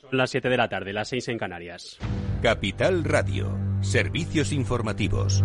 [0.00, 1.98] Son las 7 de la tarde, las 6 en Canarias.
[2.42, 5.42] Capital Radio, servicios informativos.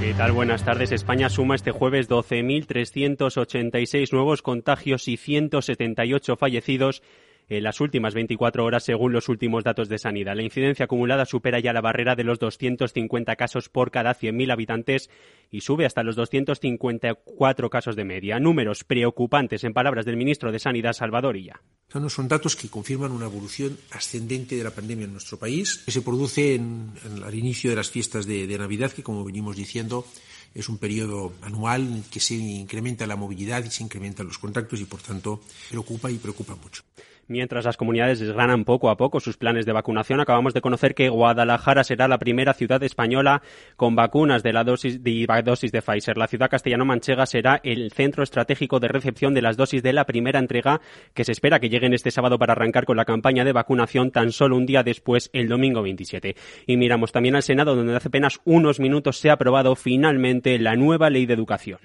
[0.00, 0.30] ¿Qué tal?
[0.30, 0.92] Buenas tardes.
[0.92, 7.02] España suma este jueves 12.386 nuevos contagios y 178 fallecidos
[7.48, 10.36] en las últimas 24 horas según los últimos datos de sanidad.
[10.36, 15.10] La incidencia acumulada supera ya la barrera de los 250 casos por cada 100.000 habitantes
[15.50, 18.40] y sube hasta los 254 casos de media.
[18.40, 21.60] Números preocupantes, en palabras del ministro de Sanidad, Salvador Illa.
[22.08, 26.02] Son datos que confirman una evolución ascendente de la pandemia en nuestro país, que se
[26.02, 30.04] produce en, en, al inicio de las fiestas de, de Navidad, que, como venimos diciendo,
[30.54, 34.80] es un periodo anual en que se incrementa la movilidad y se incrementan los contactos
[34.80, 35.40] y, por tanto,
[35.70, 36.82] preocupa y preocupa mucho.
[37.26, 41.08] Mientras las comunidades desgranan poco a poco sus planes de vacunación, acabamos de conocer que
[41.08, 43.42] Guadalajara será la primera ciudad española
[43.76, 46.18] con vacunas de la dosis de, dosis de Pfizer.
[46.18, 50.38] La ciudad castellano-manchega será el centro estratégico de recepción de las dosis de la primera
[50.38, 50.80] entrega
[51.14, 54.32] que se espera que lleguen este sábado para arrancar con la campaña de vacunación tan
[54.32, 56.36] solo un día después, el domingo 27.
[56.66, 60.76] Y miramos también al Senado, donde hace apenas unos minutos se ha aprobado finalmente la
[60.76, 61.78] nueva ley de educación.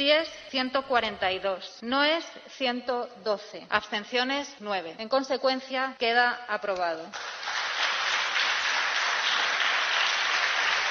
[0.00, 2.24] Sí es 142, no es
[2.56, 3.66] 112.
[3.68, 4.94] Abstenciones 9.
[4.96, 7.04] En consecuencia, queda aprobado.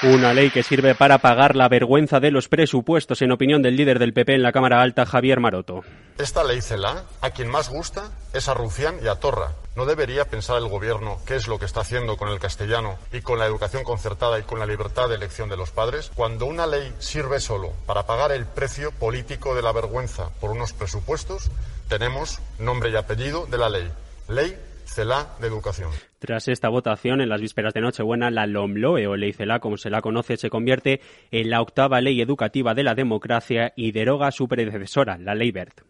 [0.02, 3.98] Una ley que sirve para pagar la vergüenza de los presupuestos, en opinión del líder
[3.98, 5.84] del PP en la Cámara Alta, Javier Maroto.
[6.16, 9.52] Esta ley CELA, a quien más gusta es a Rufián y a Torra.
[9.76, 13.20] ¿No debería pensar el Gobierno qué es lo que está haciendo con el castellano y
[13.20, 16.10] con la educación concertada y con la libertad de elección de los padres?
[16.14, 20.72] Cuando una ley sirve solo para pagar el precio político de la vergüenza por unos
[20.72, 21.50] presupuestos,
[21.90, 23.92] tenemos nombre y apellido de la ley.
[24.28, 24.56] Ley
[24.90, 25.90] CELA de Educación.
[26.18, 29.88] Tras esta votación, en las vísperas de Nochebuena, la LOMLOE o Ley CELA, como se
[29.88, 34.32] la conoce, se convierte en la octava ley educativa de la democracia y deroga a
[34.32, 35.80] su predecesora, la Ley BERT.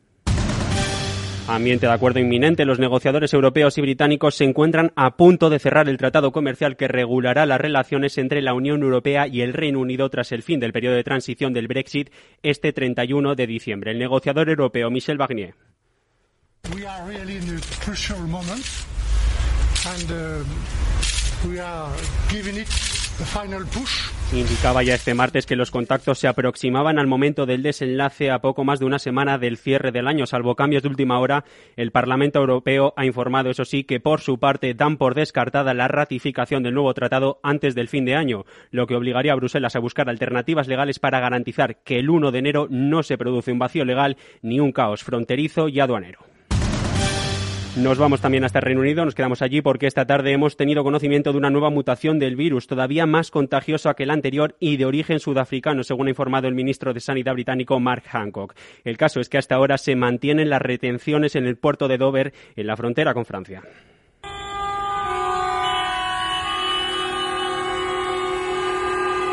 [1.49, 5.89] Ambiente de acuerdo inminente, los negociadores europeos y británicos se encuentran a punto de cerrar
[5.89, 10.09] el tratado comercial que regulará las relaciones entre la Unión Europea y el Reino Unido
[10.11, 12.11] tras el fin del periodo de transición del Brexit
[12.45, 13.91] este 31 de diciembre.
[13.91, 15.55] El negociador europeo Michel Barnier.
[16.75, 18.65] We are really in a crucial moment
[19.87, 21.91] and uh, we are
[22.29, 22.65] giving
[23.25, 24.11] final push.
[24.33, 28.65] Indicaba ya este martes que los contactos se aproximaban al momento del desenlace a poco
[28.65, 30.27] más de una semana del cierre del año.
[30.27, 31.45] Salvo cambios de última hora,
[31.77, 35.89] el Parlamento Europeo ha informado, eso sí, que por su parte dan por descartada la
[35.89, 39.81] ratificación del nuevo tratado antes del fin de año, lo que obligaría a Bruselas a
[39.81, 43.85] buscar alternativas legales para garantizar que el 1 de enero no se produce un vacío
[43.85, 46.30] legal ni un caos fronterizo y aduanero.
[47.77, 51.31] Nos vamos también hasta Reino Unido, nos quedamos allí porque esta tarde hemos tenido conocimiento
[51.31, 55.21] de una nueva mutación del virus, todavía más contagiosa que la anterior y de origen
[55.21, 58.57] sudafricano, según ha informado el ministro de Sanidad británico Mark Hancock.
[58.83, 62.35] El caso es que hasta ahora se mantienen las retenciones en el puerto de Dover,
[62.57, 63.63] en la frontera con Francia.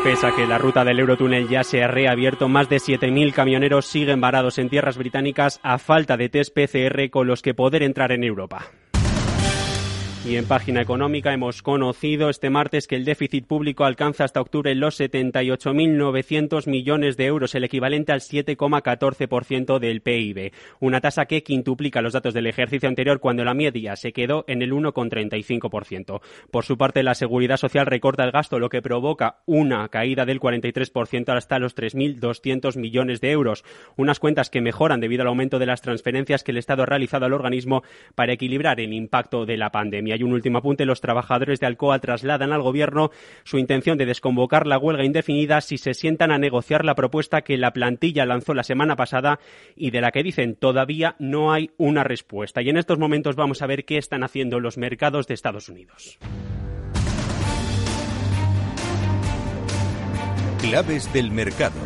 [0.08, 3.84] Pese a que la ruta del Eurotúnel ya se ha reabierto, más de 7.000 camioneros
[3.84, 8.12] siguen varados en tierras británicas a falta de test PCR con los que poder entrar
[8.12, 8.64] en Europa.
[10.28, 14.74] Y en página económica hemos conocido este martes que el déficit público alcanza hasta octubre
[14.74, 20.52] los 78.900 millones de euros, el equivalente al 7,14% del PIB.
[20.80, 24.60] Una tasa que quintuplica los datos del ejercicio anterior cuando la media se quedó en
[24.60, 26.20] el 1,35%.
[26.50, 30.40] Por su parte, la Seguridad Social recorta el gasto, lo que provoca una caída del
[30.40, 33.64] 43% hasta los 3.200 millones de euros.
[33.96, 37.24] Unas cuentas que mejoran debido al aumento de las transferencias que el Estado ha realizado
[37.24, 37.82] al organismo
[38.14, 40.17] para equilibrar el impacto de la pandemia.
[40.18, 43.10] Y un último apunte, los trabajadores de Alcoa trasladan al Gobierno
[43.44, 47.56] su intención de desconvocar la huelga indefinida si se sientan a negociar la propuesta que
[47.56, 49.38] la plantilla lanzó la semana pasada
[49.76, 52.62] y de la que dicen todavía no hay una respuesta.
[52.62, 56.18] Y en estos momentos vamos a ver qué están haciendo los mercados de Estados Unidos.
[60.60, 61.78] Claves del mercado.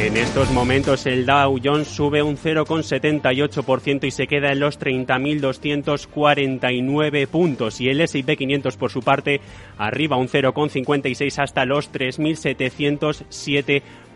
[0.00, 7.26] En estos momentos el Dow Jones sube un 0,78% y se queda en los 30.249
[7.26, 9.40] puntos y el S&P 500 por su parte
[9.76, 14.07] arriba un 0,56 hasta los 3.707 puntos.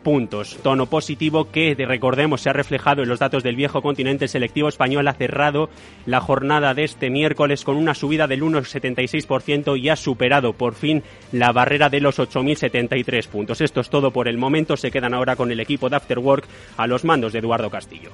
[0.63, 4.25] Tono positivo que, recordemos, se ha reflejado en los datos del viejo continente.
[4.25, 5.71] El selectivo español ha cerrado
[6.07, 11.03] la jornada de este miércoles con una subida del 1,76% y ha superado por fin
[11.31, 13.61] la barrera de los 8.073 puntos.
[13.61, 14.77] Esto es todo por el momento.
[14.77, 16.47] Se quedan ahora con el equipo de Afterwork
[16.77, 18.11] a los mandos de Eduardo Castillo.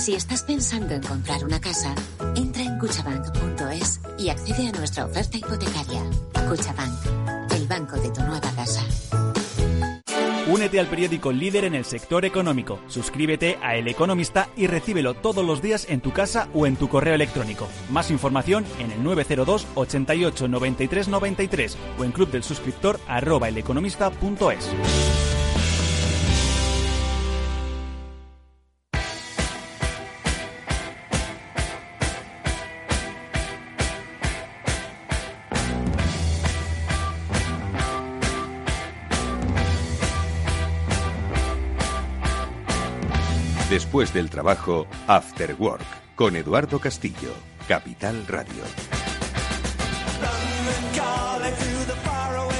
[0.00, 1.94] Si estás pensando en comprar una casa,
[2.34, 6.02] entra en cuchabank.es y accede a nuestra oferta hipotecaria.
[6.48, 8.82] Cuchabank, el banco de tu nueva casa.
[10.48, 12.80] Únete al periódico líder en el sector económico.
[12.88, 16.88] Suscríbete a El Economista y recíbelo todos los días en tu casa o en tu
[16.88, 17.68] correo electrónico.
[17.90, 25.29] Más información en el 902 88 93 93 o en club del suscriptor arroba eleconomista.es.
[43.70, 45.84] Después del trabajo, After Work,
[46.16, 47.32] con Eduardo Castillo,
[47.68, 48.64] Capital Radio.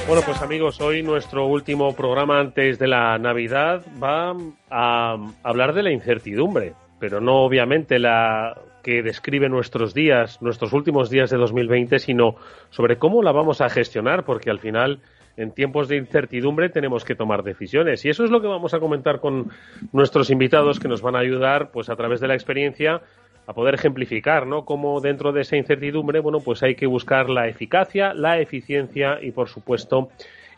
[0.06, 4.36] Bueno, pues amigos, hoy nuestro último programa antes de la Navidad va
[4.70, 11.10] a hablar de la incertidumbre, pero no obviamente la que describe nuestros días, nuestros últimos
[11.10, 12.36] días de 2020, sino
[12.70, 15.00] sobre cómo la vamos a gestionar, porque al final
[15.36, 18.04] en tiempos de incertidumbre tenemos que tomar decisiones.
[18.04, 19.50] Y eso es lo que vamos a comentar con
[19.92, 23.02] nuestros invitados que nos van a ayudar, pues a través de la experiencia,
[23.46, 24.64] a poder ejemplificar, ¿no?
[24.64, 29.32] Cómo dentro de esa incertidumbre, bueno, pues hay que buscar la eficacia, la eficiencia y,
[29.32, 30.10] por supuesto,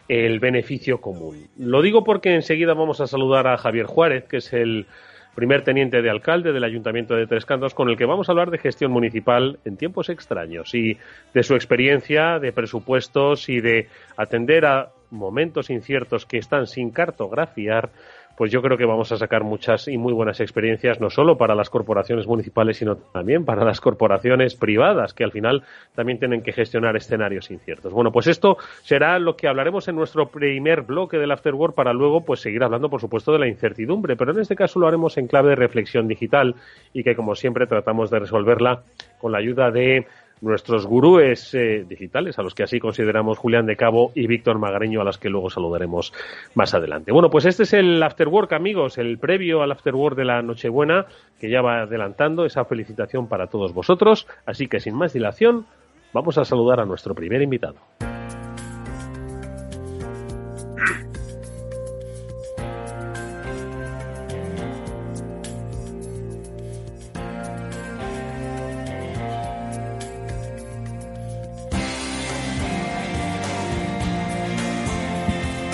[0.09, 1.49] el beneficio común.
[1.57, 4.87] Lo digo porque enseguida vamos a saludar a Javier Juárez, que es el
[5.35, 8.51] primer teniente de alcalde del Ayuntamiento de Tres Cantos, con el que vamos a hablar
[8.51, 10.99] de gestión municipal en tiempos extraños y
[11.33, 17.91] de su experiencia, de presupuestos y de atender a momentos inciertos que están sin cartografiar
[18.37, 21.55] pues yo creo que vamos a sacar muchas y muy buenas experiencias, no solo para
[21.55, 25.63] las corporaciones municipales, sino también para las corporaciones privadas, que al final
[25.95, 27.93] también tienen que gestionar escenarios inciertos.
[27.93, 32.25] Bueno, pues esto será lo que hablaremos en nuestro primer bloque del Afterwork para luego
[32.25, 35.27] pues seguir hablando, por supuesto, de la incertidumbre, pero en este caso lo haremos en
[35.27, 36.55] clave de reflexión digital
[36.93, 38.83] y que, como siempre, tratamos de resolverla
[39.21, 40.07] con la ayuda de
[40.43, 45.01] nuestros gurúes eh, digitales, a los que así consideramos Julián de Cabo y Víctor Magareño,
[45.01, 46.13] a las que luego saludaremos
[46.55, 47.13] más adelante.
[47.13, 51.07] Bueno, pues este es el Afterwork, amigos, el previo al Afterwork de la Nochebuena,
[51.41, 54.27] que ya va adelantando esa felicitación para todos vosotros.
[54.45, 55.65] Así que sin más dilación,
[56.13, 57.77] vamos a saludar a nuestro primer invitado.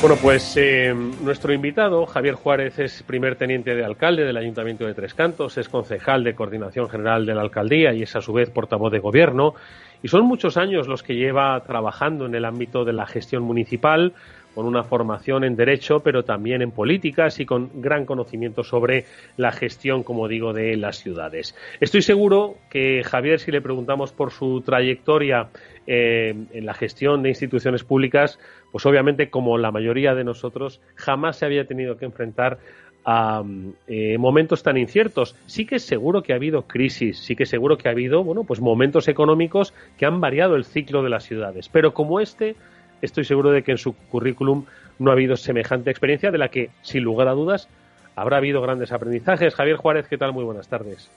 [0.00, 4.94] Bueno, pues eh, nuestro invitado, Javier Juárez, es primer teniente de alcalde del Ayuntamiento de
[4.94, 8.48] Tres Cantos, es concejal de Coordinación General de la Alcaldía y es a su vez
[8.48, 9.54] portavoz de Gobierno.
[10.00, 14.12] Y son muchos años los que lleva trabajando en el ámbito de la gestión municipal,
[14.54, 19.04] con una formación en Derecho, pero también en políticas y con gran conocimiento sobre
[19.36, 21.56] la gestión, como digo, de las ciudades.
[21.80, 25.48] Estoy seguro que Javier, si le preguntamos por su trayectoria
[25.90, 28.38] eh, en la gestión de instituciones públicas,
[28.70, 32.58] pues obviamente, como la mayoría de nosotros, jamás se había tenido que enfrentar
[33.06, 33.42] a
[33.86, 35.34] eh, momentos tan inciertos.
[35.46, 38.44] Sí que es seguro que ha habido crisis, sí que seguro que ha habido, bueno,
[38.44, 41.70] pues momentos económicos que han variado el ciclo de las ciudades.
[41.70, 42.54] Pero como este,
[43.00, 44.66] estoy seguro de que en su currículum
[44.98, 47.66] no ha habido semejante experiencia de la que, sin lugar a dudas,
[48.14, 49.54] habrá habido grandes aprendizajes.
[49.54, 50.34] Javier Juárez, ¿qué tal?
[50.34, 51.10] Muy buenas tardes.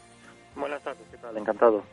[0.56, 1.36] Buenas tardes, ¿qué tal?
[1.36, 1.84] Encantado.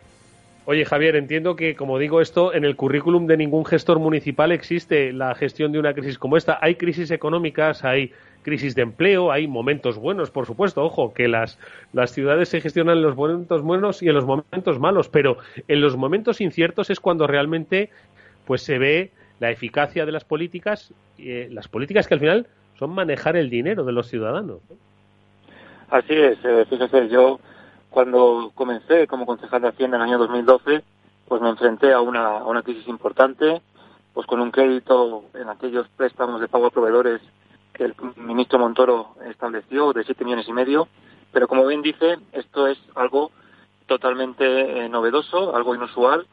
[0.71, 5.15] Oye, Javier, entiendo que, como digo esto, en el currículum de ningún gestor municipal existe
[5.15, 6.59] la gestión de una crisis como esta.
[6.61, 10.85] Hay crisis económicas, hay crisis de empleo, hay momentos buenos, por supuesto.
[10.85, 11.59] Ojo, que las,
[11.95, 15.81] las ciudades se gestionan en los momentos buenos y en los momentos malos, pero en
[15.81, 17.89] los momentos inciertos es cuando realmente
[18.45, 19.11] pues se ve
[19.41, 22.47] la eficacia de las políticas, eh, las políticas que al final
[22.79, 24.59] son manejar el dinero de los ciudadanos.
[25.89, 27.41] Así es, eh, fíjese, yo
[27.90, 30.83] cuando comencé como concejal de Hacienda en el año 2012,
[31.26, 33.61] pues me enfrenté a una, a crisis importante,
[34.14, 37.21] pues con un crédito en aquellos préstamos de pago a proveedores
[37.73, 40.88] que el ministro Montoro estableció de 7 millones y medio,
[41.33, 43.30] pero como bien dice, esto es algo
[43.87, 44.45] totalmente
[44.85, 46.26] eh, novedoso, algo inusual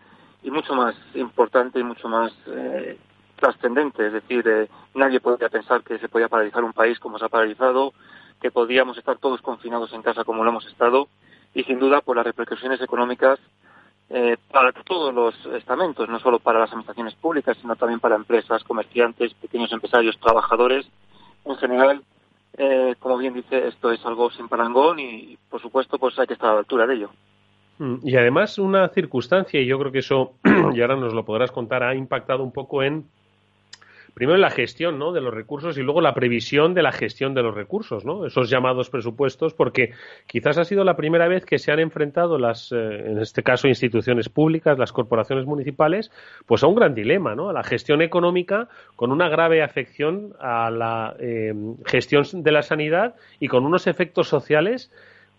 [0.43, 2.97] y mucho más importante y mucho más eh,
[3.35, 4.07] trascendente.
[4.07, 7.29] Es decir, eh, nadie podía pensar que se podía paralizar un país como se ha
[7.29, 7.93] paralizado,
[8.41, 11.07] que podíamos estar todos confinados en casa como lo hemos estado
[11.55, 13.39] y sin duda por las repercusiones económicas
[14.09, 18.63] eh, para todos los estamentos, no solo para las administraciones públicas, sino también para empresas,
[18.63, 20.85] comerciantes, pequeños empresarios, trabajadores.
[21.45, 22.03] En general,
[22.57, 26.33] eh, como bien dice, esto es algo sin parangón y, por supuesto, pues hay que
[26.33, 27.09] estar a la altura de ello.
[27.79, 30.33] Mm, y además una circunstancia, y yo creo que eso,
[30.73, 33.05] y ahora nos lo podrás contar, ha impactado un poco en
[34.15, 35.11] primero la gestión ¿no?
[35.11, 38.25] de los recursos y luego la previsión de la gestión de los recursos, ¿no?
[38.25, 39.91] esos llamados presupuestos, porque
[40.25, 43.67] quizás ha sido la primera vez que se han enfrentado las, eh, en este caso,
[43.67, 46.11] instituciones públicas, las corporaciones municipales,
[46.45, 47.49] pues a un gran dilema, ¿no?
[47.49, 51.53] a la gestión económica con una grave afección a la eh,
[51.85, 54.91] gestión de la sanidad y con unos efectos sociales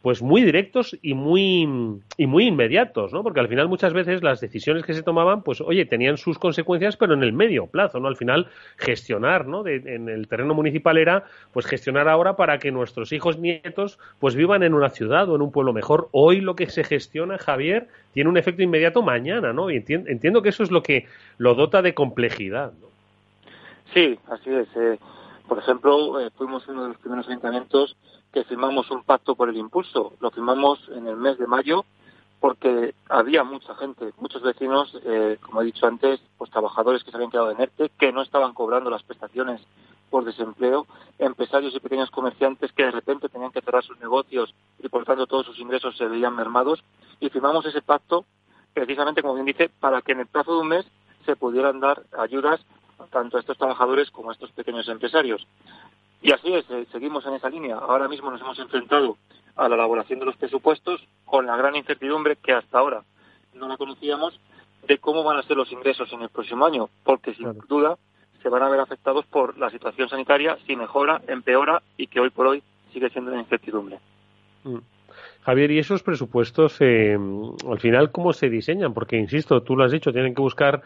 [0.06, 1.68] pues muy directos y muy
[2.16, 3.24] y muy inmediatos, ¿no?
[3.24, 6.96] Porque al final muchas veces las decisiones que se tomaban, pues oye, tenían sus consecuencias,
[6.96, 8.06] pero en el medio plazo, ¿no?
[8.06, 8.46] Al final
[8.76, 9.66] gestionar, ¿no?
[9.66, 14.62] en el terreno municipal era, pues gestionar ahora para que nuestros hijos nietos, pues vivan
[14.62, 16.08] en una ciudad o en un pueblo mejor.
[16.12, 19.72] Hoy lo que se gestiona, Javier, tiene un efecto inmediato mañana, ¿no?
[19.72, 21.06] Y entiendo, que eso es lo que
[21.38, 22.86] lo dota de complejidad, ¿no?
[23.92, 24.68] Sí, así es.
[24.76, 24.98] Eh,
[25.48, 27.96] por ejemplo, eh, fuimos uno de los primeros ayuntamientos
[28.32, 30.12] que firmamos un pacto por el impulso.
[30.20, 31.84] Lo firmamos en el mes de mayo
[32.40, 37.16] porque había mucha gente, muchos vecinos, eh, como he dicho antes, pues trabajadores que se
[37.16, 39.62] habían quedado en ERTE, que no estaban cobrando las prestaciones
[40.10, 40.86] por desempleo,
[41.18, 45.26] empresarios y pequeños comerciantes que de repente tenían que cerrar sus negocios y por tanto
[45.26, 46.84] todos sus ingresos se veían mermados
[47.20, 48.24] y firmamos ese pacto
[48.74, 50.86] precisamente, como bien dice, para que en el plazo de un mes
[51.24, 52.60] se pudieran dar ayudas
[53.10, 55.46] tanto a estos trabajadores como a estos pequeños empresarios.
[56.22, 57.76] Y así es, eh, seguimos en esa línea.
[57.76, 59.16] Ahora mismo nos hemos enfrentado
[59.54, 63.02] a la elaboración de los presupuestos con la gran incertidumbre que hasta ahora
[63.54, 64.38] no la conocíamos
[64.86, 67.96] de cómo van a ser los ingresos en el próximo año, porque sin duda
[68.42, 72.30] se van a ver afectados por la situación sanitaria si mejora, empeora y que hoy
[72.30, 72.62] por hoy
[72.92, 73.98] sigue siendo una incertidumbre.
[74.64, 74.78] Mm.
[75.42, 77.16] Javier, ¿y esos presupuestos eh,
[77.70, 78.92] al final cómo se diseñan?
[78.92, 80.82] Porque, insisto, tú lo has dicho, tienen que buscar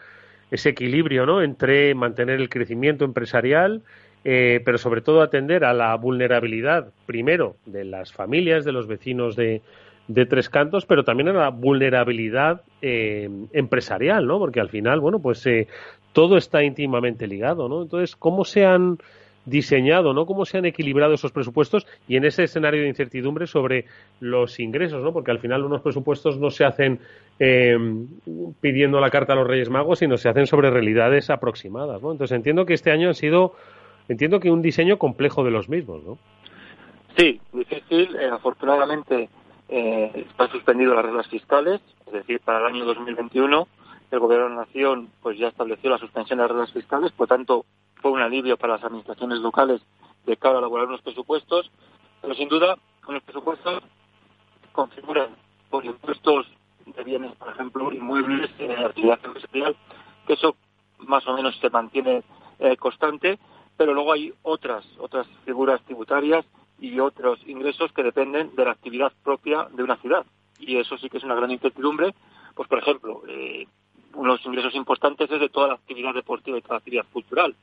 [0.51, 1.41] ese equilibrio ¿no?
[1.41, 3.81] entre mantener el crecimiento empresarial
[4.23, 9.35] eh, pero sobre todo atender a la vulnerabilidad, primero, de las familias, de los vecinos
[9.35, 9.61] de,
[10.29, 14.39] Tres Cantos, pero también a la vulnerabilidad eh, empresarial, ¿no?
[14.39, 15.67] Porque al final, bueno, pues eh,
[16.11, 17.83] todo está íntimamente ligado, ¿no?
[17.83, 18.97] Entonces, ¿cómo se han
[19.45, 20.25] diseñado, ¿no?
[20.25, 23.85] Cómo se han equilibrado esos presupuestos y en ese escenario de incertidumbre sobre
[24.19, 25.13] los ingresos, ¿no?
[25.13, 26.99] Porque al final unos presupuestos no se hacen
[28.61, 32.11] pidiendo la carta a los Reyes Magos, sino se hacen sobre realidades aproximadas, ¿no?
[32.11, 33.55] Entonces entiendo que este año han sido
[34.07, 36.17] entiendo que un diseño complejo de los mismos, ¿no?
[37.17, 38.15] Sí, difícil.
[38.15, 39.29] Eh, afortunadamente
[39.69, 43.67] eh, están suspendidas las reglas fiscales, es decir, para el año 2021
[44.11, 47.27] el Gobierno de la Nación pues ya estableció la suspensión de las reglas fiscales, por
[47.27, 47.65] tanto
[48.01, 49.81] fue un alivio para las administraciones locales
[50.25, 51.71] de cara a elaborar unos presupuestos,
[52.21, 52.77] pero sin duda
[53.07, 53.83] los presupuestos
[54.71, 55.29] configuran
[55.69, 56.47] por impuestos
[56.85, 59.75] de bienes, por ejemplo, inmuebles, eh, actividad empresarial,
[60.27, 60.55] que eso
[60.99, 62.23] más o menos se mantiene
[62.59, 63.39] eh, constante,
[63.77, 66.45] pero luego hay otras, otras figuras tributarias
[66.79, 70.25] y otros ingresos que dependen de la actividad propia de una ciudad.
[70.59, 72.13] Y eso sí que es una gran incertidumbre.
[72.55, 73.67] Pues, por ejemplo, eh,
[74.15, 77.55] unos ingresos importantes es de toda la actividad deportiva y toda la actividad cultural.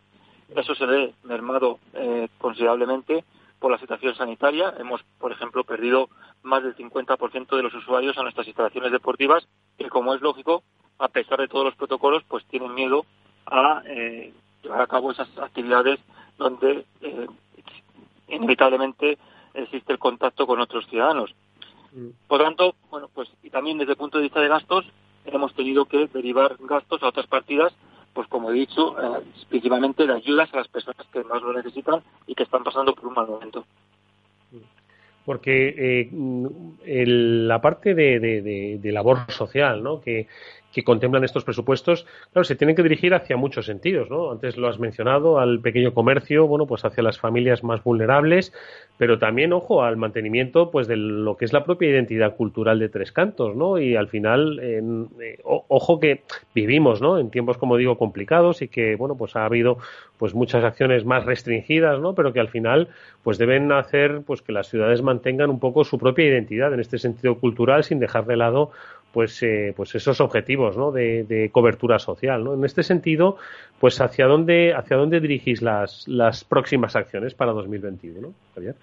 [0.54, 3.24] Eso se ve mermado eh, considerablemente
[3.58, 4.74] por la situación sanitaria.
[4.78, 6.08] Hemos, por ejemplo, perdido
[6.42, 10.62] más del 50% de los usuarios a nuestras instalaciones deportivas, que, como es lógico,
[10.98, 13.04] a pesar de todos los protocolos, pues tienen miedo
[13.46, 16.00] a eh, llevar a cabo esas actividades
[16.38, 17.26] donde eh,
[18.28, 19.18] inevitablemente
[19.54, 21.34] existe el contacto con otros ciudadanos.
[21.92, 22.08] Mm.
[22.26, 24.84] Por tanto, bueno, pues y también desde el punto de vista de gastos
[25.36, 27.72] hemos tenido que derivar gastos a otras partidas,
[28.12, 32.02] pues como he dicho, eh, principalmente de ayudas a las personas que más lo necesitan
[32.26, 33.64] y que están pasando por un mal momento.
[35.24, 40.00] Porque eh, la parte de, de, labor social, ¿no?
[40.00, 40.26] Que,
[40.72, 44.30] que contemplan estos presupuestos, claro, se tienen que dirigir hacia muchos sentidos, ¿no?
[44.30, 48.52] Antes lo has mencionado, al pequeño comercio, bueno, pues hacia las familias más vulnerables,
[48.98, 52.88] pero también, ojo, al mantenimiento, pues, de lo que es la propia identidad cultural de
[52.88, 53.78] Tres Cantos, ¿no?
[53.78, 56.22] Y al final, eh, ojo que
[56.54, 57.18] vivimos, ¿no?
[57.18, 59.78] En tiempos, como digo, complicados y que, bueno, pues ha habido,
[60.18, 62.14] pues, muchas acciones más restringidas, ¿no?
[62.14, 62.88] Pero que al final,
[63.22, 66.98] pues, deben hacer, pues, que las ciudades mantengan un poco su propia identidad en este
[66.98, 68.70] sentido cultural sin dejar de lado
[69.18, 70.92] pues, eh, pues esos objetivos ¿no?
[70.92, 72.44] de, cobertura social.
[72.44, 72.54] ¿no?
[72.54, 73.36] En este sentido,
[73.80, 78.76] pues hacia dónde, hacia dónde dirigís las, las próximas acciones para 2021, Javier.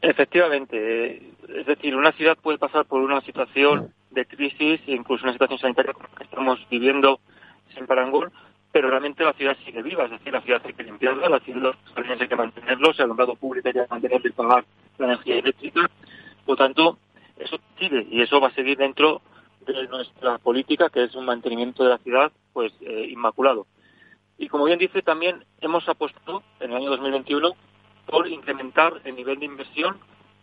[0.00, 5.58] Efectivamente, es decir, una ciudad puede pasar por una situación de crisis, incluso una situación
[5.58, 7.20] sanitaria como la que estamos viviendo
[7.76, 8.32] en Parangón,
[8.72, 11.74] pero realmente la ciudad sigue viva, es decir, la ciudad hay que limpiarla, la ciudad
[12.18, 14.64] hay que mantenerlo, el alumbrado público hay que mantenerlo y pagar
[14.96, 15.90] la energía eléctrica,
[16.46, 16.96] por tanto,
[17.38, 19.20] eso sigue y eso va a seguir dentro
[19.66, 23.66] de nuestra política, que es un mantenimiento de la ciudad pues eh, inmaculado.
[24.38, 27.52] Y como bien dice, también hemos apostado en el año 2021
[28.06, 29.98] por incrementar el nivel de inversión,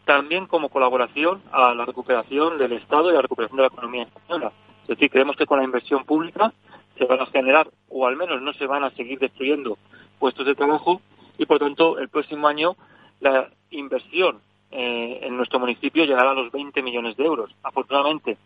[0.05, 4.51] también como colaboración a la recuperación del Estado y la recuperación de la economía española.
[4.83, 6.53] Es decir, creemos que con la inversión pública
[6.97, 9.77] se van a generar, o al menos no se van a seguir destruyendo
[10.19, 11.01] puestos de trabajo
[11.37, 12.75] y, por tanto, el próximo año
[13.19, 17.53] la inversión eh, en nuestro municipio llegará a los 20 millones de euros.
[17.63, 18.37] Afortunadamente,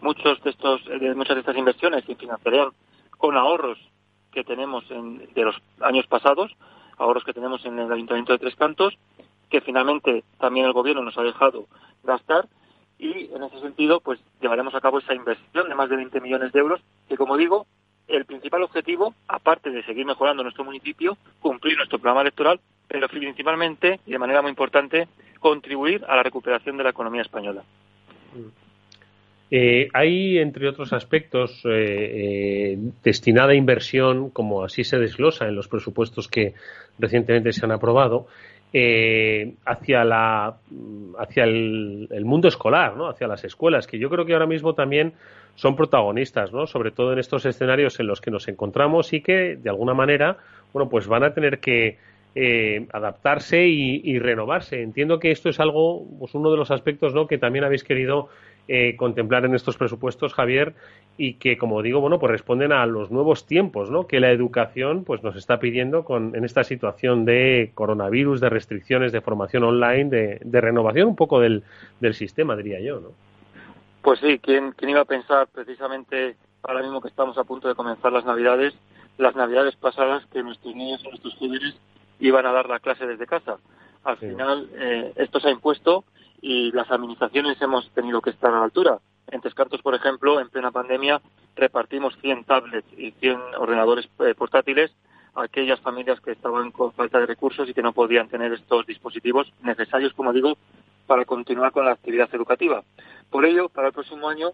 [0.00, 2.70] muchos de estos, de muchas de estas inversiones se financiarían
[3.16, 3.78] con ahorros
[4.32, 6.54] que tenemos en, de los años pasados,
[6.96, 8.96] ahorros que tenemos en el Ayuntamiento de Tres Cantos,
[9.50, 11.66] que finalmente también el Gobierno nos ha dejado
[12.02, 12.46] gastar
[12.98, 16.52] y en ese sentido pues llevaremos a cabo esa inversión de más de 20 millones
[16.52, 17.66] de euros que como digo
[18.08, 24.00] el principal objetivo aparte de seguir mejorando nuestro municipio cumplir nuestro programa electoral pero principalmente
[24.04, 27.62] y de manera muy importante contribuir a la recuperación de la economía española
[29.50, 35.68] eh, hay, entre otros aspectos, eh, eh, destinada inversión, como así se desglosa en los
[35.68, 36.54] presupuestos que
[36.98, 38.26] recientemente se han aprobado,
[38.70, 40.58] eh, hacia la
[41.18, 43.08] hacia el, mundo escolar, ¿no?
[43.08, 45.14] hacia las escuelas, que yo creo que ahora mismo también
[45.54, 46.66] son protagonistas, ¿no?
[46.66, 50.36] sobre todo en estos escenarios en los que nos encontramos y que de alguna manera,
[50.74, 51.96] bueno, pues van a tener que
[52.34, 54.82] eh, adaptarse y, renovarse.
[54.82, 57.26] Entiendo que esto es algo, pues uno de los aspectos, ¿no?
[57.26, 58.28] que también habéis querido
[58.70, 60.74] eh, contemplar en estos presupuestos, Javier,
[61.16, 64.06] y que, como digo, bueno, pues responden a los nuevos tiempos, ¿no?
[64.06, 69.10] Que la educación, pues, nos está pidiendo con, en esta situación de coronavirus, de restricciones,
[69.10, 71.64] de formación online, de, renovación un poco del,
[71.98, 73.08] del, sistema, diría yo, ¿no?
[74.02, 77.74] Pues sí, ¿quién, ¿quién iba a pensar precisamente ahora mismo que estamos a punto de
[77.74, 78.74] comenzar las Navidades,
[79.16, 81.74] las Navidades pasadas, que nuestros niños y nuestros jóvenes
[82.20, 83.56] iban a dar la clase desde casa?
[84.04, 86.04] Al final, eh, esto se ha impuesto
[86.40, 88.98] y las administraciones hemos tenido que estar a la altura.
[89.30, 91.20] En Tescartos, por ejemplo, en plena pandemia,
[91.56, 94.90] repartimos 100 tablets y 100 ordenadores eh, portátiles
[95.34, 98.86] a aquellas familias que estaban con falta de recursos y que no podían tener estos
[98.86, 100.56] dispositivos necesarios, como digo,
[101.06, 102.82] para continuar con la actividad educativa.
[103.30, 104.52] Por ello, para el próximo año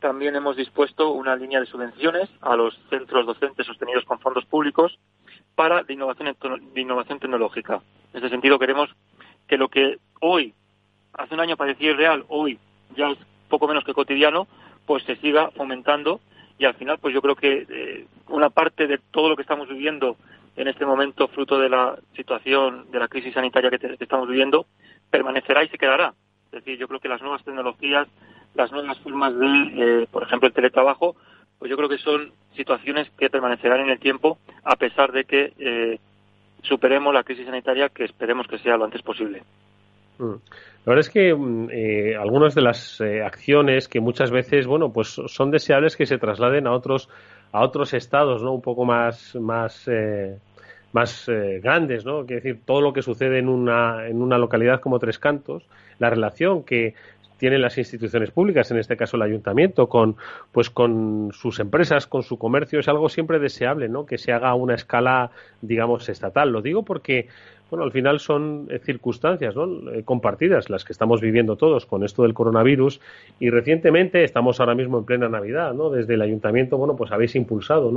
[0.00, 4.98] también hemos dispuesto una línea de subvenciones a los centros docentes sostenidos con fondos públicos
[5.54, 6.36] para de innovación,
[6.74, 7.80] de innovación tecnológica.
[8.12, 8.90] En ese sentido, queremos
[9.48, 10.54] que lo que hoy
[11.16, 12.58] hace un año parecía irreal, hoy
[12.96, 13.18] ya es
[13.48, 14.46] poco menos que cotidiano,
[14.86, 16.20] pues se siga fomentando
[16.58, 19.68] y al final pues yo creo que eh, una parte de todo lo que estamos
[19.68, 20.16] viviendo
[20.56, 24.66] en este momento fruto de la situación de la crisis sanitaria que, estamos viviendo
[25.10, 26.14] permanecerá y se quedará.
[26.46, 28.06] Es decir, yo creo que las nuevas tecnologías,
[28.54, 31.16] las nuevas formas de, eh, por ejemplo, el teletrabajo,
[31.58, 35.52] pues yo creo que son situaciones que permanecerán en el tiempo a pesar de que
[35.58, 35.98] eh,
[36.62, 39.42] superemos la crisis sanitaria que esperemos que sea lo antes posible.
[40.18, 40.34] Mm.
[40.84, 44.92] La verdad es que mm, eh, algunas de las eh, acciones que muchas veces, bueno,
[44.92, 47.08] pues son deseables que se trasladen a otros
[47.52, 48.52] a otros estados, ¿no?
[48.52, 50.38] Un poco más más eh,
[50.92, 51.28] más
[51.60, 52.24] grandes, ¿no?
[52.24, 55.64] Quiere decir todo lo que sucede en una en una localidad como Tres Cantos,
[55.98, 56.94] la relación que
[57.38, 60.16] tienen las instituciones públicas, en este caso el ayuntamiento, con
[60.52, 64.06] pues con sus empresas, con su comercio, es algo siempre deseable, ¿no?
[64.06, 66.50] Que se haga a una escala, digamos, estatal.
[66.50, 67.28] Lo digo porque
[67.74, 72.22] bueno, al final son eh, circunstancias eh, compartidas las que estamos viviendo todos con esto
[72.22, 73.00] del coronavirus
[73.40, 75.90] y recientemente estamos ahora mismo en plena Navidad, ¿no?
[75.90, 77.88] Desde el ayuntamiento, bueno, pues habéis impulsado,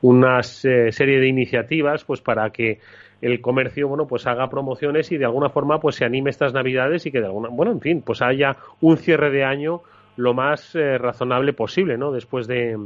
[0.00, 2.78] una serie de iniciativas, pues para que
[3.20, 7.04] el comercio, bueno, pues haga promociones y de alguna forma, pues se anime estas Navidades
[7.06, 9.82] y que de alguna, bueno, en fin, pues haya un cierre de año
[10.16, 12.12] lo más eh, razonable posible, ¿no?
[12.12, 12.78] Después de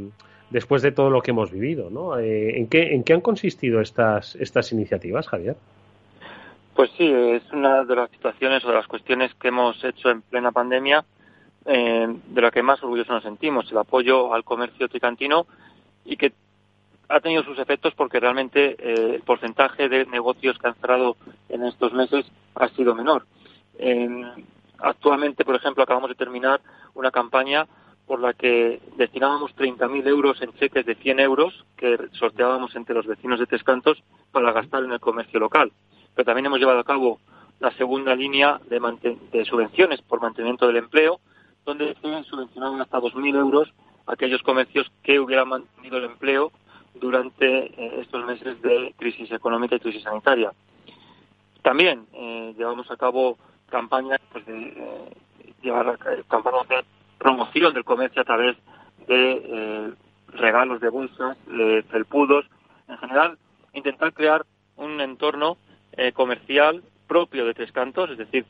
[0.49, 2.18] después de todo lo que hemos vivido, ¿no?
[2.18, 5.57] ¿en, qué, ¿En qué han consistido estas, estas iniciativas, Javier?
[6.79, 10.23] Pues sí, es una de las situaciones o de las cuestiones que hemos hecho en
[10.23, 11.05] plena pandemia
[11.67, 15.49] eh, de la que más orgullosos nos sentimos, el apoyo al comercio tricantino
[16.05, 16.33] y que
[17.09, 21.17] ha tenido sus efectos porque realmente eh, el porcentaje de negocios que han cerrado
[21.49, 23.27] en estos meses ha sido menor.
[24.79, 26.61] actualmente, por ejemplo, acabamos de terminar
[26.95, 27.67] una campaña
[28.07, 33.05] por la que destinábamos 30.000 euros en cheques de 100 euros que sorteábamos entre los
[33.05, 35.73] vecinos de Tres Cantos para gastar en el comercio local
[36.18, 37.20] pero también hemos llevado a cabo
[37.61, 41.20] la segunda línea de, subvenciones por mantenimiento del empleo,
[41.64, 43.72] donde se subvencionaban hasta 2.000 euros
[44.04, 46.50] aquellos comercios que hubieran mantenido el empleo
[46.96, 50.50] durante eh, estos meses de crisis económica y crisis sanitaria.
[51.62, 53.38] También eh, llevamos a cabo
[53.70, 56.85] campañas pues, de eh, llevar campañas de
[57.16, 58.57] promoción del comercio a través
[59.07, 59.94] de
[60.33, 62.44] regalos de bolsas, de felpudos,
[62.88, 63.38] en general
[63.72, 64.44] intentar crear
[64.76, 65.59] un entorno
[65.99, 68.47] eh, comercial propio de Tres Cantos, es decir,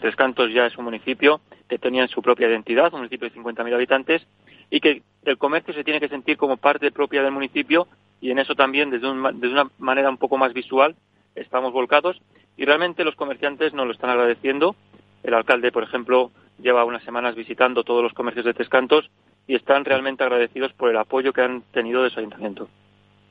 [0.00, 3.74] Tres Cantos ya es un municipio que tenía su propia identidad, un municipio de 50.000
[3.74, 4.26] habitantes,
[4.70, 7.88] y que el comercio se tiene que sentir como parte propia del municipio
[8.20, 10.94] y en eso también, desde, desde una manera un poco más visual,
[11.34, 12.20] estamos volcados
[12.56, 14.76] y realmente los comerciantes nos lo están agradeciendo.
[15.22, 16.30] El alcalde, por ejemplo,
[16.62, 19.10] lleva unas semanas visitando todos los comercios de Tres Cantos
[19.46, 22.68] y están realmente agradecidos por el apoyo que han tenido de su ayuntamiento.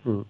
[0.04, 0.22] Mm.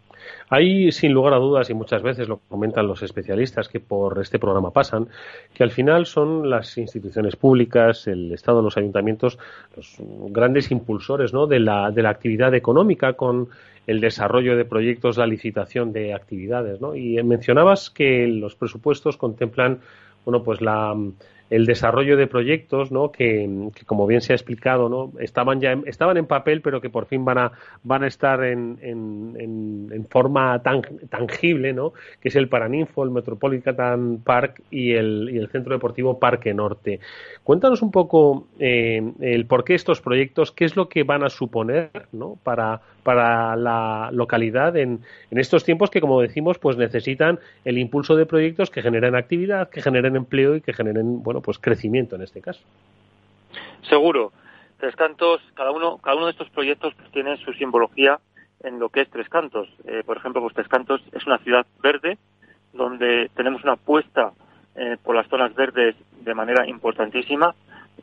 [0.49, 4.39] Hay, sin lugar a dudas, y muchas veces lo comentan los especialistas que por este
[4.39, 5.08] programa pasan,
[5.53, 9.39] que al final son las instituciones públicas, el Estado, los ayuntamientos,
[9.75, 9.95] los
[10.29, 11.47] grandes impulsores ¿no?
[11.47, 13.47] de, la, de la actividad económica con
[13.88, 16.82] el desarrollo de proyectos, la licitación de actividades.
[16.82, 16.95] ¿no?
[16.95, 19.79] Y mencionabas que los presupuestos contemplan
[20.25, 20.95] bueno, pues la
[21.49, 23.12] el desarrollo de proyectos ¿no?
[23.12, 26.89] que, como bien se ha explicado no estaban ya en, estaban en papel pero que
[26.89, 27.51] por fin van a
[27.83, 33.12] van a estar en, en, en forma tan, tangible no que es el Paraninfo el
[33.12, 36.99] Metropolitan Park y el, y el Centro Deportivo Parque Norte
[37.43, 41.29] cuéntanos un poco eh, el por qué estos proyectos qué es lo que van a
[41.29, 42.38] suponer ¿no?
[42.43, 44.99] para para la localidad en,
[45.31, 49.69] en estos tiempos que como decimos pues necesitan el impulso de proyectos que generen actividad
[49.69, 52.62] que generen empleo y que generen bueno pues crecimiento en este caso.
[53.88, 54.32] Seguro.
[54.78, 58.19] Tres Cantos, cada uno, cada uno de estos proyectos pues, tiene su simbología
[58.63, 59.67] en lo que es Tres Cantos.
[59.86, 62.17] Eh, por ejemplo, pues Tres Cantos es una ciudad verde
[62.71, 64.32] donde tenemos una apuesta
[64.75, 67.54] eh, por las zonas verdes de manera importantísima.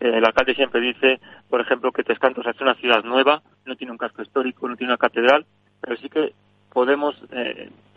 [0.01, 1.18] Eh, el alcalde siempre dice,
[1.49, 4.77] por ejemplo, que Tres Cantos es una ciudad nueva, no tiene un casco histórico, no
[4.77, 5.46] tiene una catedral,
[5.81, 6.35] pero sí que
[6.76, 7.16] podemos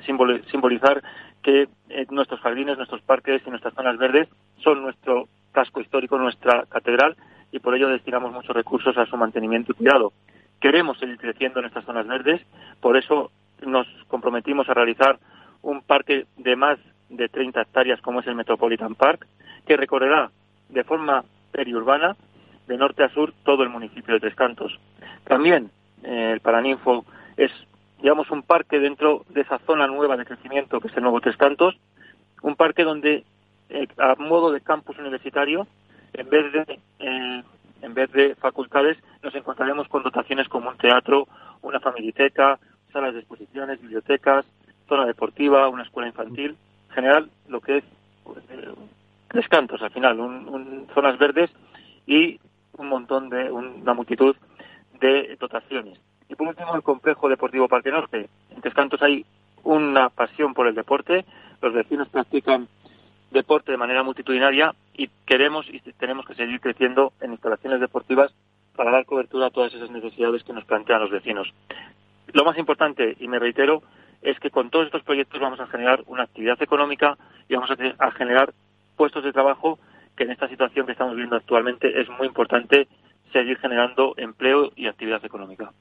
[0.05, 1.03] simbolizar
[1.43, 1.67] que
[2.11, 4.29] nuestros jardines, nuestros parques y nuestras zonas verdes
[4.63, 7.17] son nuestro casco histórico, nuestra catedral,
[7.51, 10.13] y por ello destinamos muchos recursos a su mantenimiento y cuidado.
[10.61, 12.39] Queremos seguir creciendo en estas zonas verdes,
[12.79, 13.31] por eso
[13.67, 15.19] nos comprometimos a realizar
[15.61, 19.27] un parque de más de 30 hectáreas como es el Metropolitan Park,
[19.67, 20.31] que recorrerá
[20.69, 22.15] de forma periurbana,
[22.65, 24.79] de norte a sur, todo el municipio de Tres Cantos.
[25.25, 25.69] También
[26.01, 27.03] eh, el Paraninfo
[27.35, 27.51] es,
[28.01, 31.38] digamos, un parque dentro de esa zona nueva de crecimiento que es el Nuevo Tres
[31.38, 31.77] Cantos,
[32.41, 33.23] un parque donde
[33.69, 35.67] eh, a modo de campus universitario,
[36.13, 37.43] en vez de eh,
[37.81, 41.27] en vez de facultades, nos encontraremos con dotaciones como un teatro,
[41.62, 42.59] una familiteca,
[42.91, 44.45] salas de exposiciones, bibliotecas,
[44.88, 46.57] zona deportiva, una escuela infantil,
[46.89, 47.83] en general lo que es
[48.49, 48.73] eh,
[49.33, 51.51] descantos al final, un, zonas verdes
[52.05, 52.39] y
[52.77, 54.35] un montón de una multitud
[54.99, 55.99] de dotaciones.
[56.29, 58.29] Y por último, el complejo deportivo Parque Norte.
[58.51, 59.25] En Descantos hay
[59.63, 61.25] una pasión por el deporte,
[61.61, 62.67] los vecinos practican
[63.31, 68.33] deporte de manera multitudinaria y queremos y tenemos que seguir creciendo en instalaciones deportivas
[68.75, 71.53] para dar cobertura a todas esas necesidades que nos plantean los vecinos.
[72.31, 73.81] Lo más importante, y me reitero,
[74.21, 78.11] es que con todos estos proyectos vamos a generar una actividad económica y vamos a,
[78.11, 78.53] generar
[78.95, 79.79] puestos de trabajo
[80.15, 82.87] que en esta situación que estamos viendo actualmente es muy importante
[83.31, 85.71] seguir generando empleo y actividad económica.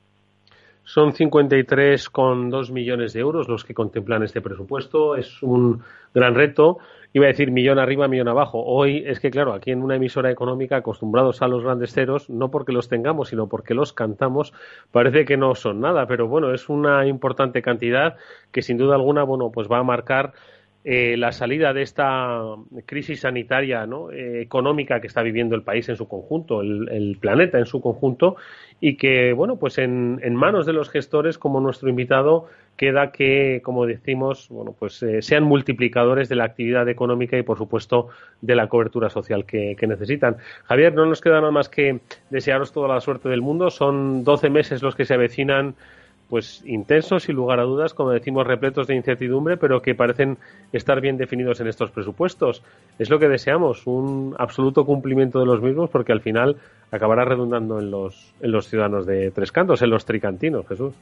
[0.89, 5.17] Son 53,2 millones de euros los que contemplan este presupuesto.
[5.17, 5.83] Es un
[6.15, 6.79] gran reto
[7.13, 8.63] iba a decir millón arriba, millón abajo.
[8.65, 12.51] Hoy es que, claro, aquí en una emisora económica, acostumbrados a los grandes ceros, no
[12.51, 14.55] porque los tengamos, sino porque los cantamos,
[14.91, 18.17] parece que no son nada, pero bueno, es una importante cantidad
[18.51, 20.33] que sin duda alguna, bueno, pues va a marcar
[20.91, 22.41] eh, la salida de esta
[22.87, 24.11] crisis sanitaria ¿no?
[24.11, 28.37] Eh, económica que está viviendo el país en su conjunto, el, planeta en su conjunto,
[28.81, 32.47] y que, bueno, pues en, manos de los gestores, como nuestro invitado,
[32.79, 37.59] queda que, como decimos, bueno, pues eh, sean multiplicadores de la actividad económica y, por
[37.59, 38.09] supuesto,
[38.41, 40.39] de la cobertura social que, que, necesitan.
[40.65, 43.69] Javier, no nos queda nada más que desearos toda la suerte del mundo.
[43.69, 45.75] Son 12 meses los que se avecinan
[46.29, 50.37] pues intensos, sin lugar a dudas, como decimos, repletos de incertidumbre, pero que parecen
[50.73, 52.63] estar bien definidos en estos presupuestos.
[52.99, 56.57] Es lo que deseamos, un absoluto cumplimiento de los mismos, porque al final
[56.91, 60.95] acabará redundando en los, en los ciudadanos de Tres Cantos, en los tricantinos, Jesús.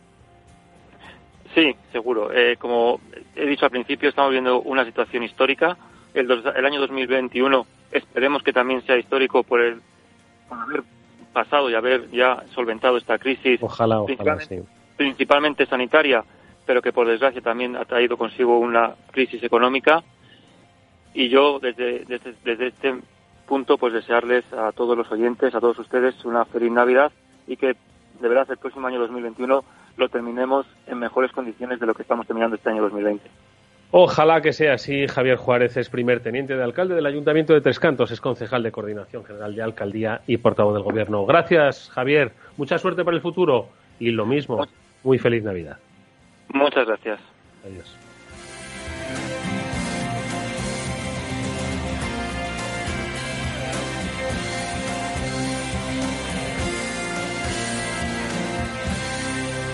[1.55, 2.33] Sí, seguro.
[2.33, 3.01] Eh, como
[3.35, 5.77] he dicho al principio, estamos viendo una situación histórica.
[6.15, 9.81] El, el año 2021 esperemos que también sea histórico por el
[10.49, 10.83] por haber
[11.33, 13.61] pasado y haber ya solventado esta crisis.
[13.63, 14.61] Ojalá, ojalá, sí
[14.97, 16.25] principalmente sanitaria,
[16.65, 20.03] pero que por desgracia también ha traído consigo una crisis económica.
[21.15, 22.95] Y yo desde, desde, este
[23.47, 27.13] punto pues desearles a todos los oyentes, a todos ustedes una feliz Navidad
[27.47, 27.77] y que
[28.21, 29.65] de verdad el próximo año 2021
[29.97, 33.31] lo terminemos en mejores condiciones de lo que estamos terminando este año 2020.
[33.93, 35.07] Ojalá que sea así.
[35.07, 38.73] Javier Juárez es primer teniente de alcalde del Ayuntamiento de Tres Cantos, es concejal de
[38.73, 41.25] Coordinación General de Alcaldía y portavoz del Gobierno.
[41.25, 42.33] Gracias, Javier.
[42.57, 44.67] Mucha suerte para el futuro y lo mismo.
[45.07, 45.79] Muy feliz Navidad.
[46.49, 47.21] Muchas gracias.
[47.65, 47.97] Adiós.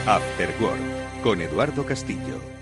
[0.07, 2.62] After Work con Eduardo Castillo.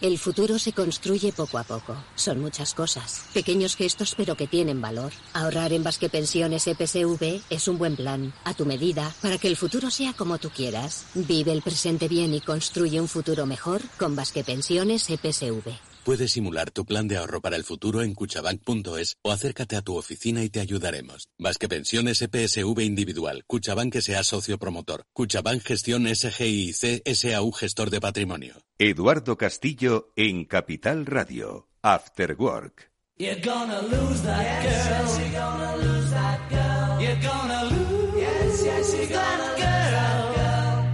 [0.00, 1.96] El futuro se construye poco a poco.
[2.14, 3.24] Son muchas cosas.
[3.34, 5.12] Pequeños gestos pero que tienen valor.
[5.32, 8.32] Ahorrar en Basque Pensiones EPSV es un buen plan.
[8.44, 11.06] A tu medida, para que el futuro sea como tú quieras.
[11.14, 15.72] Vive el presente bien y construye un futuro mejor con Basque Pensiones EPSV.
[16.04, 19.96] Puedes simular tu plan de ahorro para el futuro en cuchabank.es o acércate a tu
[19.96, 21.28] oficina y te ayudaremos.
[21.38, 23.42] Vasque Pensiones EPSV Individual.
[23.48, 25.04] Cuchabank sea socio promotor.
[25.12, 28.67] Cuchabank Gestión SGIC SAU Gestor de Patrimonio.
[28.80, 31.66] Eduardo Castillo en Capital Radio.
[31.82, 32.92] After Work.
[33.16, 34.70] You're gonna lose that girl.
[34.70, 37.02] Yes, you're gonna lose that girl.
[37.02, 38.20] You're gonna lose.
[38.20, 40.84] Yes, yes, you're gonna girl.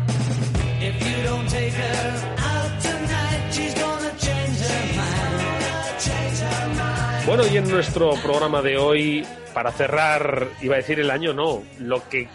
[0.80, 6.00] If you don't take her out tonight, she's gonna change her mind.
[6.00, 7.26] Change her mind.
[7.26, 11.62] Bueno, y en nuestro programa de hoy, para cerrar, iba a decir el año, no,
[11.80, 12.28] lo que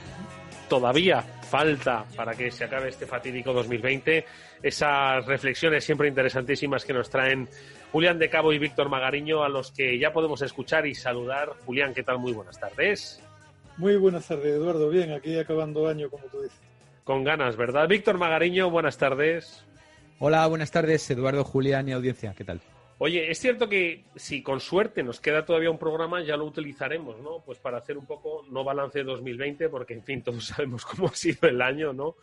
[0.68, 4.26] todavía falta para que se acabe este fatídico 2020,
[4.62, 7.50] esas reflexiones siempre interesantísimas que nos traen
[7.92, 11.50] Julián de Cabo y Víctor Magariño, a los que ya podemos escuchar y saludar.
[11.66, 12.20] Julián, ¿qué tal?
[12.20, 13.22] Muy buenas tardes.
[13.78, 14.90] Muy buenas tardes, Eduardo.
[14.90, 16.60] Bien, aquí acabando año, como tú dices.
[17.04, 17.88] Con ganas, ¿verdad?
[17.88, 19.66] Víctor Magariño, buenas tardes.
[20.20, 22.34] Hola, buenas tardes, Eduardo, Julián y audiencia.
[22.38, 22.62] ¿Qué tal?
[23.02, 27.18] Oye, es cierto que si con suerte nos queda todavía un programa, ya lo utilizaremos,
[27.22, 27.42] ¿no?
[27.46, 31.16] Pues para hacer un poco, no balance 2020, porque en fin, todos sabemos cómo ha
[31.16, 32.18] sido el año, ¿no?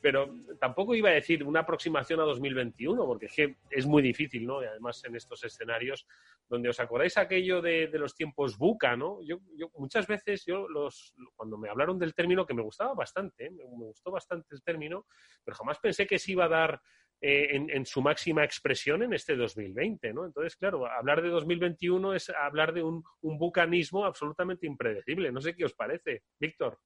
[0.00, 4.46] Pero tampoco iba a decir una aproximación a 2021, porque es que es muy difícil,
[4.46, 4.62] ¿no?
[4.62, 6.06] Y además en estos escenarios
[6.48, 9.20] donde os acordáis aquello de, de los tiempos buca, ¿no?
[9.22, 13.46] Yo, yo, muchas veces, yo los, cuando me hablaron del término, que me gustaba bastante,
[13.46, 13.50] ¿eh?
[13.50, 15.06] me, me gustó bastante el término,
[15.44, 16.80] pero jamás pensé que se iba a dar
[17.20, 20.24] eh, en, en, su máxima expresión en este 2020, ¿no?
[20.24, 25.30] Entonces, claro, hablar de 2021 es hablar de un, un bucanismo absolutamente impredecible.
[25.30, 26.78] No sé qué os parece, Víctor.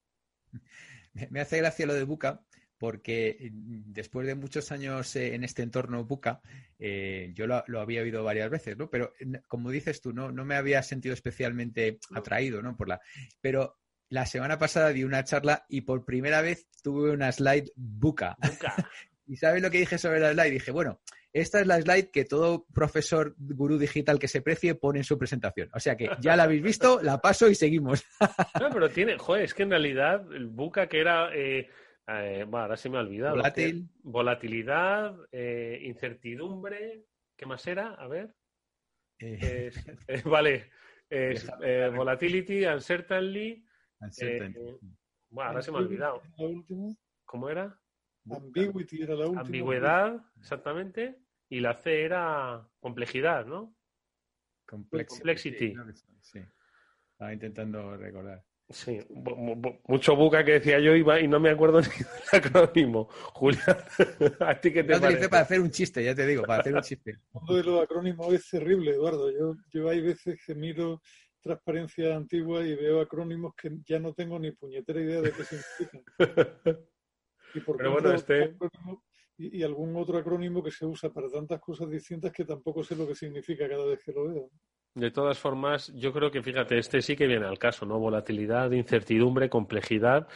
[1.31, 2.41] Me hace gracia lo de buca
[2.79, 6.43] porque después de muchos años eh, en este entorno buca,
[6.79, 8.91] eh, yo lo, lo, había oído varias veces, ¿no?
[8.91, 9.13] Pero
[9.47, 12.77] como dices tú, no, no me había sentido especialmente atraído, ¿no?
[12.77, 13.01] Por la,
[13.41, 18.37] pero la semana pasada di una charla y por primera vez tuve una slide buca.
[18.43, 18.75] buca.
[19.27, 20.51] ¿Y sabes lo que dije sobre la slide?
[20.51, 21.01] Dije, bueno,
[21.33, 25.19] esta es la slide que todo profesor gurú digital que se precie pone en su
[25.19, 25.69] presentación.
[25.75, 28.05] O sea que ya la habéis visto, la paso y seguimos.
[28.61, 31.69] no, pero tiene, joder, es que en realidad el buca que era, eh,
[32.07, 33.35] eh, bueno, ahora se me ha olvidado.
[33.35, 33.89] Volátil.
[34.03, 37.05] Volatilidad, eh, incertidumbre,
[37.37, 37.95] ¿qué más era?
[37.95, 38.33] A ver.
[39.19, 40.71] Es, eh, vale,
[41.09, 41.51] es
[41.95, 43.65] volatility, uncertainty.
[44.01, 44.79] uncertainty.
[45.31, 46.23] bueno, ahora se me ha olvidado.
[47.25, 47.77] ¿Cómo era?
[48.31, 49.43] Ambiguity era la última.
[49.43, 51.19] Ambigüedad, exactamente.
[51.49, 53.77] Y la C era complejidad, ¿no?
[54.67, 55.75] Complexity.
[55.75, 56.19] Complexity.
[56.21, 56.41] Sí.
[57.13, 58.45] Estaba intentando recordar.
[58.71, 58.99] Sí,
[59.87, 63.09] mucho buca que decía yo iba y no me acuerdo ni del acrónimo.
[63.35, 63.77] Julián,
[64.41, 65.29] ¿a ti qué te lo parece?
[65.29, 67.19] para hacer un chiste, ya te digo, para hacer un chiste.
[67.33, 69.31] Uno de los acrónimos es terrible, Eduardo.
[69.31, 71.03] Yo, yo hay veces que miro
[71.43, 76.85] transparencia antigua y veo acrónimos que ya no tengo ni puñetera idea de qué significan.
[77.55, 78.57] Y por Pero bueno, este...
[79.37, 82.95] Y, y, algún otro acrónimo que se usa para tantas cosas distintas que tampoco sé
[82.95, 84.51] lo que significa cada vez que lo veo.
[84.95, 87.99] De todas formas, yo creo que, fíjate, este sí que viene al caso, ¿no?
[87.99, 90.29] Volatilidad, incertidumbre, complejidad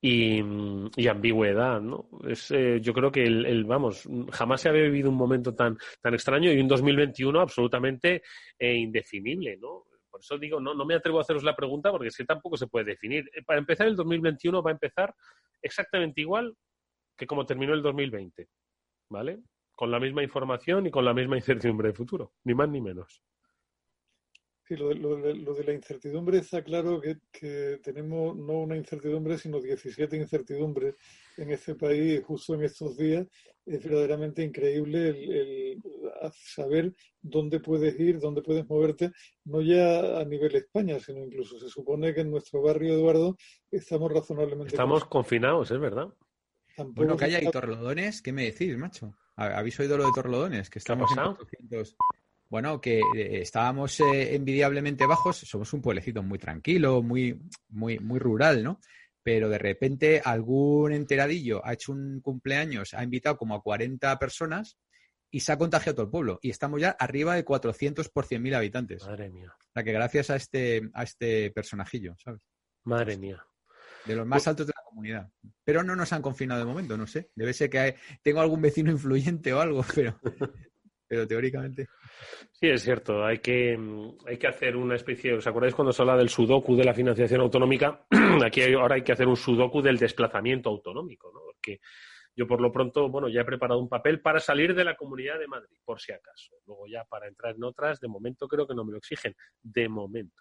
[0.00, 0.40] y,
[0.96, 2.08] y ambigüedad, ¿no?
[2.26, 5.76] Es, eh, yo creo que el, el, vamos, jamás se había vivido un momento tan,
[6.00, 8.22] tan extraño y un 2021 absolutamente
[8.58, 9.84] eh, indefinible, ¿no?
[10.20, 12.66] Eso digo, no, no me atrevo a haceros la pregunta porque es que tampoco se
[12.66, 13.28] puede definir.
[13.46, 15.14] Para empezar, el 2021 va a empezar
[15.62, 16.54] exactamente igual
[17.16, 18.48] que como terminó el 2020,
[19.10, 19.40] ¿vale?
[19.72, 23.22] Con la misma información y con la misma incertidumbre de futuro, ni más ni menos.
[24.70, 28.60] Sí, lo, de- lo de- lo de la incertidumbre está claro que, que tenemos no
[28.60, 30.94] una incertidumbre, sino 17 incertidumbres
[31.38, 33.26] en este país justo en estos días.
[33.66, 35.82] Es verdaderamente increíble el, el
[36.32, 39.10] saber dónde puedes ir, dónde puedes moverte,
[39.44, 43.36] no ya a nivel España, sino incluso se supone que en nuestro barrio, Eduardo,
[43.72, 44.68] estamos razonablemente...
[44.68, 46.14] Estamos confinados, es verdad.
[46.76, 48.22] Tampoco Bueno, calla, ¿y está- Torlodones?
[48.22, 49.16] ¿Qué me decís, macho?
[49.34, 50.70] ¿Ha- ¿Habéis oído lo de Torlodones?
[50.70, 51.36] Que estamos en pasado?
[51.38, 51.96] 400.
[52.50, 58.18] Bueno, que eh, estábamos eh, envidiablemente bajos, somos un pueblecito muy tranquilo, muy, muy, muy
[58.18, 58.80] rural, ¿no?
[59.22, 64.78] Pero de repente algún enteradillo ha hecho un cumpleaños, ha invitado como a 40 personas
[65.30, 66.38] y se ha contagiado todo el pueblo.
[66.42, 69.04] Y estamos ya arriba de 400 por 100.000 habitantes.
[69.06, 69.52] Madre mía.
[69.56, 72.40] O sea que gracias a este, a este personajillo, ¿sabes?
[72.82, 73.44] Madre mía.
[74.06, 75.30] De los más altos de la comunidad.
[75.62, 77.30] Pero no nos han confinado de momento, no sé.
[77.36, 80.18] Debe ser que hay- tengo algún vecino influyente o algo, pero,
[81.10, 81.88] pero teóricamente.
[82.52, 83.24] Sí, es cierto.
[83.24, 83.76] Hay que,
[84.26, 85.34] hay que hacer una especie.
[85.34, 88.06] ¿Os acordáis cuando se habla del sudoku de la financiación autonómica?
[88.46, 91.40] Aquí hay- ahora hay que hacer un sudoku del desplazamiento autonómico, ¿no?
[91.46, 91.80] Porque
[92.36, 95.40] yo por lo pronto, bueno, ya he preparado un papel para salir de la Comunidad
[95.40, 96.54] de Madrid, por si acaso.
[96.64, 99.34] Luego ya para entrar en otras, de momento creo que no me lo exigen.
[99.60, 100.40] De momento.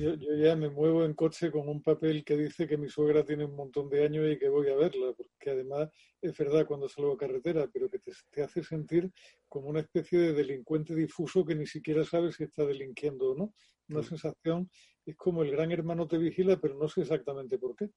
[0.00, 3.24] Yo, yo ya me muevo en coche con un papel que dice que mi suegra
[3.24, 5.90] tiene un montón de años y que voy a verla, porque además
[6.22, 9.10] es verdad cuando salgo a carretera, pero que te, te hace sentir
[9.48, 13.54] como una especie de delincuente difuso que ni siquiera sabes si está delinquiendo o no.
[13.90, 14.70] Una sensación,
[15.04, 17.90] es como el gran hermano te vigila, pero no sé exactamente por qué.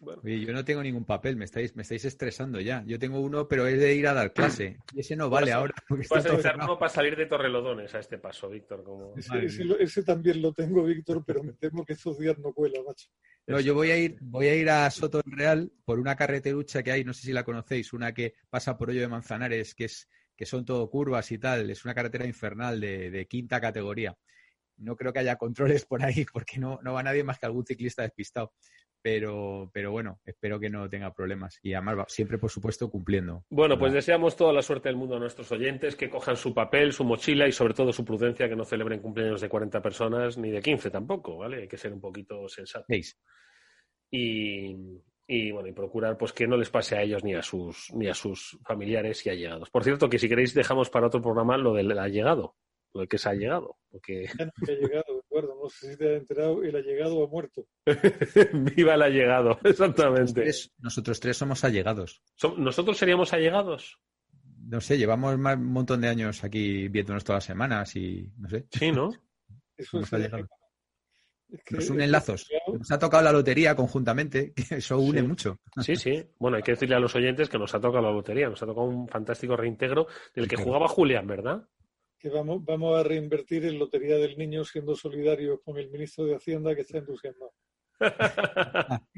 [0.00, 2.84] Oye, yo no tengo ningún papel, me estáis, me estáis estresando ya.
[2.86, 4.78] Yo tengo uno, pero es de ir a dar clase.
[4.94, 5.74] Y ese no vale Vas ahora.
[6.10, 8.84] Vas a uno para salir de Torrelodones a este paso, Víctor.
[8.84, 9.16] Como...
[9.16, 12.52] Ese, ese lo- ese también lo tengo, Víctor, pero me temo que estos días no
[12.52, 13.08] cuela, macho.
[13.48, 16.82] No, yo voy a ir, voy a ir a Soto del Real por una carreterucha
[16.82, 19.86] que hay, no sé si la conocéis, una que pasa por Hoyo de Manzanares, que
[19.86, 24.16] es, que son todo curvas y tal, es una carretera infernal de, de quinta categoría.
[24.76, 27.64] No creo que haya controles por ahí, porque no, no va nadie más que algún
[27.66, 28.52] ciclista despistado.
[29.00, 31.58] Pero, pero bueno, espero que no tenga problemas.
[31.62, 33.44] Y además, va- siempre, por supuesto, cumpliendo.
[33.48, 36.92] Bueno, pues deseamos toda la suerte del mundo a nuestros oyentes, que cojan su papel,
[36.92, 40.50] su mochila y sobre todo su prudencia, que no celebren cumpleaños de 40 personas ni
[40.50, 41.62] de 15 tampoco, ¿vale?
[41.62, 42.86] Hay que ser un poquito sensatos.
[44.10, 44.74] Y,
[45.26, 48.08] y, bueno, y procurar pues que no les pase a ellos ni a sus ni
[48.08, 49.70] a sus familiares y allegados.
[49.70, 52.56] Por cierto, que si queréis dejamos para otro programa lo del allegado,
[52.94, 56.14] lo de que se ha llegado, porque Ya no ha llegado, No sé si te
[56.16, 57.66] has enterado, el allegado ha muerto.
[58.76, 60.42] viva el allegado, exactamente.
[60.42, 62.22] Tres- nosotros tres somos allegados.
[62.40, 63.98] Som- ¿Nosotros seríamos allegados?
[64.66, 68.48] No sé, llevamos más- un montón de años aquí viéndonos todas las semanas y no
[68.48, 68.66] sé.
[68.70, 69.10] Sí, ¿no?
[69.76, 70.48] Eso es allegados.
[71.50, 72.46] Es que- Nos unen lazos.
[72.78, 75.58] Nos ha tocado la lotería conjuntamente, que eso une mucho.
[75.80, 76.22] Sí, sí.
[76.38, 78.66] Bueno, hay que decirle a los oyentes que nos ha tocado la lotería, nos ha
[78.66, 81.66] tocado un fantástico reintegro del que jugaba Julián, ¿verdad?
[82.18, 86.34] Que vamos, vamos a reinvertir en Lotería del Niño siendo solidarios con el ministro de
[86.34, 87.52] Hacienda que está entusiasmado.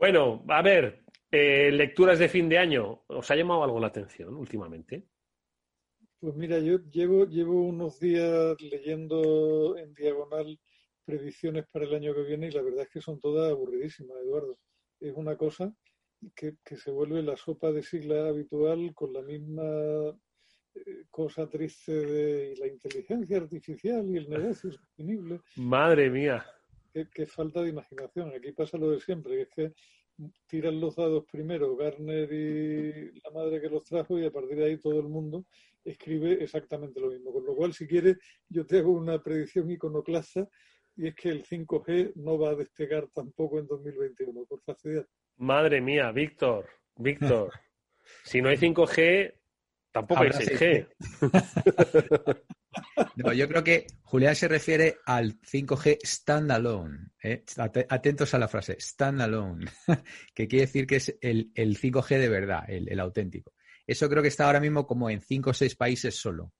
[0.00, 3.04] Bueno, a ver, eh, lecturas de fin de año.
[3.08, 5.04] ¿Os ha llamado algo la atención últimamente?
[6.18, 10.58] Pues mira, yo llevo, llevo unos días leyendo en diagonal
[11.04, 14.58] predicciones para el año que viene y la verdad es que son todas aburridísimas, Eduardo.
[15.00, 15.70] Es una cosa
[16.34, 19.62] que, que se vuelve la sopa de sigla habitual con la misma
[21.10, 25.40] cosa triste de la inteligencia artificial y el negocio sostenible.
[25.56, 26.44] Madre mía.
[26.92, 28.32] Qué, qué falta de imaginación.
[28.34, 29.74] Aquí pasa lo de siempre, que es que
[30.46, 34.66] tiran los dados primero Garner y la madre que los trajo y a partir de
[34.66, 35.46] ahí todo el mundo
[35.84, 37.32] escribe exactamente lo mismo.
[37.32, 40.48] Con lo cual, si quieres, yo te hago una predicción iconoclasta
[40.96, 45.06] y es que el 5G no va a despegar tampoco en 2021, por facilidad.
[45.36, 47.52] Madre mía, Víctor, Víctor.
[48.24, 49.39] si no hay 5G,
[49.92, 50.86] tampoco hay Habrá 6G.
[53.16, 57.08] No, yo creo que Julián se refiere al 5G standalone.
[57.22, 57.44] ¿eh?
[57.56, 59.66] Ate- Atentos a la frase, standalone,
[60.34, 63.52] que quiere decir que es el, el 5G de verdad, el, el auténtico.
[63.86, 66.52] Eso creo que está ahora mismo como en 5 o 6 países solo.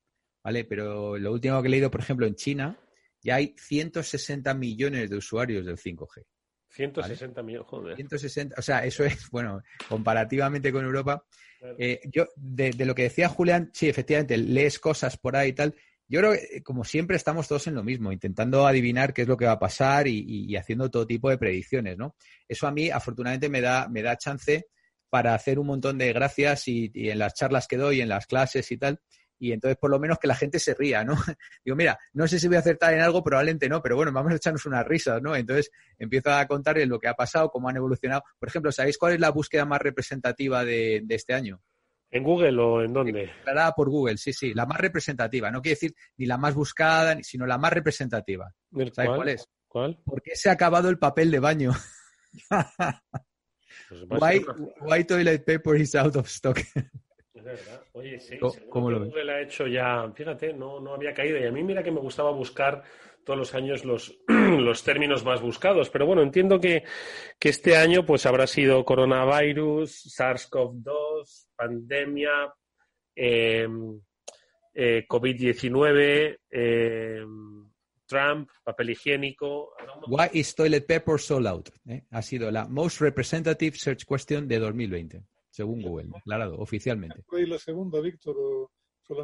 [0.42, 0.64] ¿Vale?
[0.64, 2.78] Pero lo último que he leído, por ejemplo, en China,
[3.22, 6.24] ya hay 160 millones de usuarios del 5G.
[6.70, 7.96] 160 millones, joder.
[7.96, 11.24] 160, o sea, eso es, bueno, comparativamente con Europa.
[11.58, 11.76] Claro.
[11.78, 15.52] eh, yo, de, de lo que decía Julián, sí, efectivamente, lees cosas por ahí y
[15.52, 15.74] tal.
[16.08, 19.28] Yo creo que, eh, como siempre, estamos todos en lo mismo, intentando adivinar qué es
[19.28, 22.16] lo que va a pasar y, y- y haciendo todo tipo de predicciones, ¿no?
[22.48, 24.66] Eso a mí, afortunadamente, me da, me da chance
[25.08, 28.26] para hacer un montón de gracias y, y en las charlas que doy, en las
[28.26, 29.00] clases y tal.
[29.40, 31.14] Y entonces, por lo menos, que la gente se ría, ¿no?
[31.64, 34.32] Digo, mira, no sé si voy a acertar en algo, probablemente no, pero bueno, vamos
[34.32, 35.34] a echarnos unas risas, ¿no?
[35.34, 38.22] Entonces, empiezo a contarles lo que ha pasado, cómo han evolucionado.
[38.38, 41.60] Por ejemplo, ¿sabéis cuál es la búsqueda más representativa de, de este año?
[42.10, 43.12] ¿En Google o en dónde?
[43.12, 45.50] Declarada por Google, sí, sí, la más representativa.
[45.50, 48.52] No quiere decir ni la más buscada, sino la más representativa.
[48.72, 49.16] ¿Sabes cuál?
[49.16, 49.48] cuál es?
[49.68, 49.98] ¿Cuál?
[50.04, 51.72] ¿Por qué se ha acabado el papel de baño?
[53.88, 54.44] Pues why,
[54.82, 56.58] why toilet paper is out of stock?
[57.40, 57.82] Es verdad.
[57.92, 58.38] Oye, sí,
[58.68, 59.08] ¿Cómo- lo ves?
[59.08, 61.38] Google ha hecho ya, fíjate, no, no había caído.
[61.38, 62.82] Y a mí mira que me gustaba buscar
[63.24, 65.88] todos los años los, los términos más buscados.
[65.90, 66.84] Pero bueno, entiendo que,
[67.38, 72.52] que este año pues habrá sido coronavirus, SARS-CoV-2, pandemia,
[73.16, 73.66] eh,
[74.74, 77.24] eh, COVID-19, eh,
[78.06, 79.72] Trump, papel higiénico.
[80.08, 81.68] Why is toilet paper sold out?
[81.88, 82.02] ¿Eh?
[82.10, 85.22] Ha sido la most representative search question de 2020,
[85.60, 87.22] según Google, declarado oficialmente.
[87.26, 88.36] ¿Fue ahí la segunda, Víctor?
[88.38, 88.70] O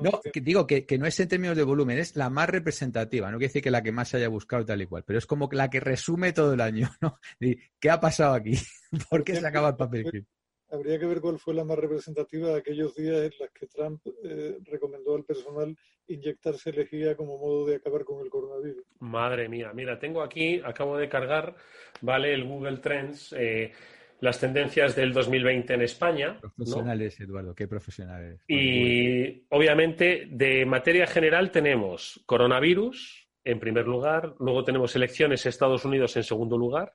[0.03, 3.31] No, que digo que, que no es en términos de volumen, es la más representativa.
[3.31, 5.27] No quiere decir que la que más se haya buscado tal y cual, pero es
[5.27, 6.91] como que la que resume todo el año.
[7.01, 7.19] ¿no?
[7.41, 8.53] Y, ¿Qué ha pasado aquí?
[9.11, 10.27] ¿Por qué se acaba el papel?
[10.69, 14.03] Habría que ver cuál fue la más representativa de aquellos días en las que Trump
[14.25, 15.77] eh, recomendó al personal
[16.09, 18.85] inyectarse lejía como modo de acabar con el coronavirus.
[18.99, 21.55] Madre mía, mira, tengo aquí, acabo de cargar,
[22.01, 22.35] ¿vale?
[22.35, 23.73] El Google Trends, eh,
[24.21, 26.39] las tendencias del 2020 en España.
[26.43, 26.53] ¿no?
[26.55, 28.41] Profesionales, Eduardo, qué profesionales.
[28.49, 36.17] Y obviamente de materia general tenemos coronavirus en primer lugar, luego tenemos elecciones Estados Unidos
[36.17, 36.93] en segundo lugar,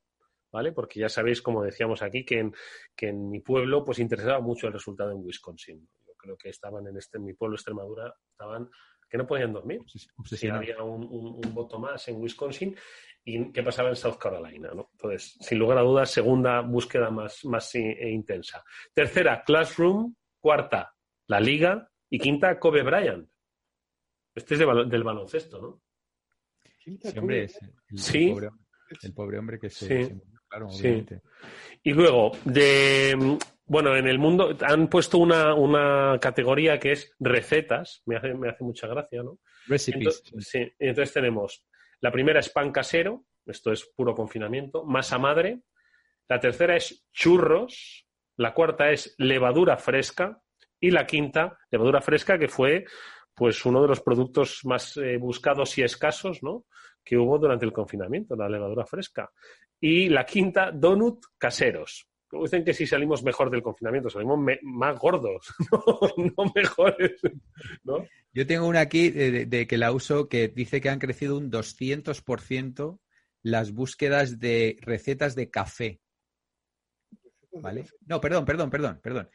[0.51, 0.73] ¿vale?
[0.73, 2.53] Porque ya sabéis, como decíamos aquí, que en,
[2.93, 5.87] que en mi pueblo pues interesaba mucho el resultado en Wisconsin.
[6.05, 8.69] Yo creo que estaban en este en mi pueblo, Extremadura, estaban
[9.11, 9.81] que no podían dormir.
[10.25, 12.73] Si había un, un- un voto más en Wisconsin
[13.25, 14.89] y qué pasaba en South Carolina, ¿no?
[14.93, 18.63] Entonces, sin lugar a dudas, segunda búsqueda más, más i- e intensa.
[18.93, 20.15] Tercera, Classroom.
[20.39, 20.95] Cuarta,
[21.27, 21.87] la Liga.
[22.09, 23.29] Y quinta, Kobe Bryant.
[24.33, 25.81] Este es de del baloncesto, ¿no?
[26.79, 28.23] Sí, hombre, es el, Sí.
[28.29, 28.49] el pobre,
[29.03, 30.03] el pobre hombre que se, Sí.
[30.05, 30.79] se murió, claro, Sí.
[30.87, 31.21] obviamente.
[31.83, 33.37] Y luego, de
[33.71, 38.49] bueno, en el mundo han puesto una, una categoría que es recetas, me hace, me
[38.49, 39.39] hace mucha gracia, ¿no?
[39.65, 40.23] Recipes.
[40.25, 41.65] Entonces, sí, entonces tenemos,
[42.01, 45.61] la primera es pan casero, esto es puro confinamiento, masa madre,
[46.27, 48.05] la tercera es churros,
[48.35, 50.41] la cuarta es levadura fresca
[50.77, 52.83] y la quinta, levadura fresca, que fue
[53.33, 56.65] pues uno de los productos más eh, buscados y escasos, ¿no?
[57.05, 59.31] que hubo durante el confinamiento, la levadura fresca.
[59.79, 62.10] Y la quinta, donut caseros.
[62.31, 67.19] Como Dicen que si salimos mejor del confinamiento, salimos me- más gordos, no, no mejores.
[67.83, 68.07] ¿no?
[68.33, 71.37] Yo tengo una aquí de, de- de que la uso que dice que han crecido
[71.37, 72.99] un 200%
[73.43, 75.99] las búsquedas de recetas de café.
[77.51, 77.85] ¿Vale?
[78.05, 79.29] No, perdón, perdón, perdón, perdón.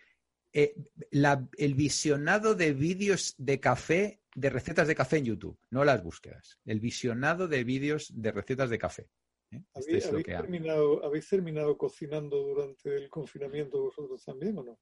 [0.52, 0.74] Eh,
[1.10, 6.02] la- el visionado de vídeos de café, de recetas de café en YouTube, no las
[6.02, 6.58] búsquedas.
[6.64, 9.08] El visionado de vídeos de recetas de café.
[9.50, 9.62] ¿Eh?
[9.74, 14.24] Este ¿Habéis, es lo habéis que ha- terminado, ¿Habéis terminado cocinando durante el confinamiento vosotros
[14.24, 14.78] también o no?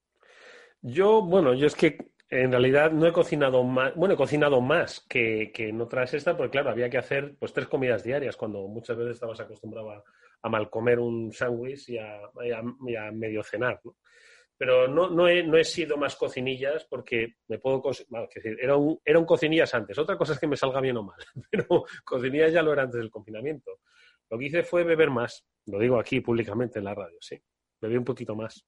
[0.82, 1.98] Yo, bueno, yo es que
[2.28, 6.36] en realidad no he cocinado más, bueno, he cocinado más que, que en otras estas,
[6.36, 10.04] porque claro, había que hacer pues tres comidas diarias cuando muchas veces estabas acostumbrado a,
[10.42, 13.96] a mal comer un sándwich y a, y a- y a medio cenar, ¿no?
[14.56, 17.82] Pero no, no, he, no he sido más cocinillas porque me puedo...
[18.08, 19.98] bueno, es decir, era un, era un cocinillas antes.
[19.98, 21.18] Otra cosa es que me salga bien o mal,
[21.50, 23.80] pero cocinillas ya lo era antes del confinamiento.
[24.34, 25.44] Lo que hice fue beber más.
[25.66, 27.40] Lo digo aquí públicamente en la radio, sí.
[27.80, 28.66] Bebí un poquito más.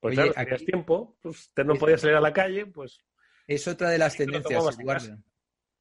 [0.00, 2.98] Pues Oye, claro, aquí- tiempo, pues te no podías salir a la calle, pues...
[3.46, 4.76] Es otra de las tendencias.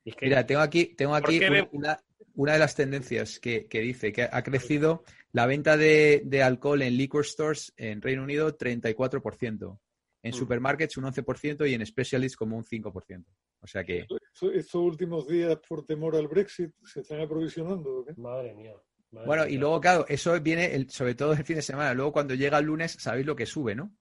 [0.03, 1.99] Y que- Mira, tengo aquí, tengo ¿Por aquí una, una-
[2.35, 6.83] una de las tendencias que, que dice que ha crecido la venta de, de alcohol
[6.83, 9.79] en liquor stores en Reino Unido 34%,
[10.23, 10.33] en Mm.
[10.33, 13.25] supermarkets un 11% y en specialists como un 5%.
[13.61, 17.99] O sea que Esto- Estos últimos días, por temor al Brexit, ¿se están aprovisionando?
[17.99, 18.13] o qué?
[18.17, 18.73] Madre mía.
[19.11, 21.93] Bueno, y luego, claro, eso viene el- sobre todo el fin de semana.
[21.93, 23.91] Luego, cuando llega el lunes, sabéis lo que sube, ¿no?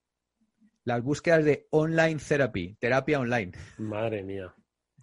[0.84, 3.52] Las búsquedas de online therapy, terapia online.
[3.78, 4.54] Madre mía.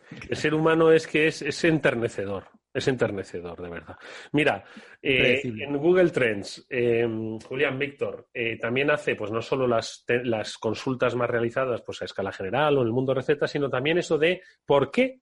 [0.29, 2.45] El ser humano es que es, es enternecedor.
[2.73, 3.97] Es enternecedor, de verdad.
[4.33, 4.63] Mira,
[5.01, 7.07] eh, en Google Trends, eh,
[7.47, 12.05] Julián Víctor eh, también hace, pues no solo las, las consultas más realizadas pues, a
[12.05, 15.21] escala general o en el mundo recetas, sino también eso de ¿por qué?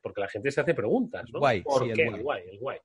[0.00, 1.40] Porque la gente se hace preguntas, ¿no?
[1.40, 2.04] Guay, ¿Por sí, el qué?
[2.06, 2.16] guay.
[2.18, 2.78] El guay, el guay.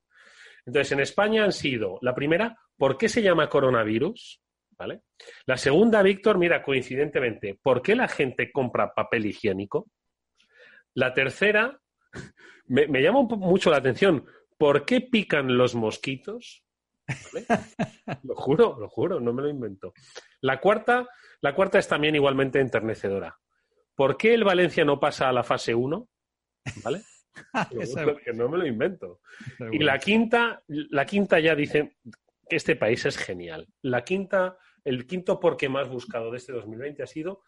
[0.66, 4.42] Entonces, en España han sido, la primera, ¿por qué se llama coronavirus?
[4.78, 5.02] ¿Vale?
[5.46, 9.88] La segunda, Víctor, mira, coincidentemente, ¿por qué la gente compra papel higiénico?
[10.96, 11.80] La tercera,
[12.66, 14.26] me, me llama mucho la atención,
[14.58, 16.64] ¿por qué pican los mosquitos?
[17.08, 17.46] ¿Vale?
[18.24, 19.94] lo juro, lo juro, no me lo invento.
[20.42, 21.08] La cuarta,
[21.42, 23.38] la cuarta es también igualmente enternecedora.
[23.96, 26.08] ¿Por qué el Valencia no pasa a la fase 1?
[26.84, 27.02] ¿Vale?
[28.26, 29.22] Que no me lo invento.
[29.72, 31.98] Y la quinta, la quinta ya dice
[32.50, 33.68] que este país es genial.
[33.82, 37.44] La quinta, el quinto por qué más buscado de este 2020 ha sido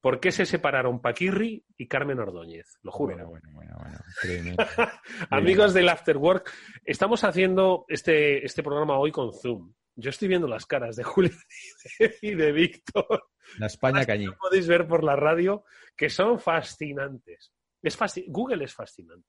[0.00, 2.78] ¿Por qué se separaron Paquirri y Carmen Ordóñez?
[2.82, 3.14] Lo juro.
[3.14, 3.98] Bueno, bueno, bueno, bueno.
[4.22, 4.56] Créeme.
[5.30, 6.50] Amigos del After Work,
[6.84, 9.74] estamos haciendo este, este programa hoy con Zoom.
[9.96, 11.32] Yo estoy viendo las caras de Julio
[12.22, 13.28] y de Víctor.
[13.58, 14.26] La España cañí.
[14.40, 15.64] Podéis ver por la radio,
[15.94, 17.52] que son fascinantes.
[17.82, 19.28] Es Google es fascinante.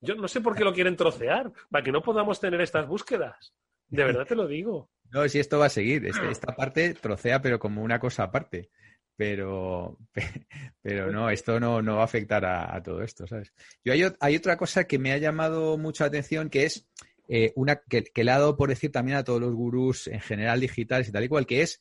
[0.00, 3.52] Yo no sé por qué lo quieren trocear, para que no podamos tener estas búsquedas.
[3.88, 4.90] De verdad te lo digo.
[5.10, 6.04] No, si esto va a seguir.
[6.04, 8.68] Este- esta parte trocea, pero como una cosa aparte.
[9.16, 9.96] Pero,
[10.82, 13.54] pero no, esto no, no va a afectar a, todo esto, ¿sabes?
[13.82, 16.86] Yo hay, hay otra cosa que me ha llamado mucho la atención, que es
[17.26, 20.20] eh, una que, que le ha dado por decir también a todos los gurús en
[20.20, 21.80] general digitales y tal y cual, que es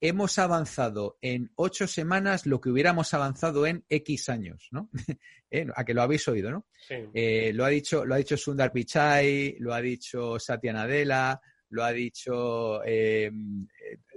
[0.00, 4.90] hemos avanzado en ocho semanas lo que hubiéramos avanzado en X años, ¿no?
[5.50, 6.66] Eh, A que lo habéis oído, ¿no?
[6.86, 6.94] Sí.
[7.14, 11.40] Eh, lo ha dicho, lo ha dicho Sundar Pichai, lo ha dicho Satya Nadella,
[11.70, 13.30] lo ha dicho eh,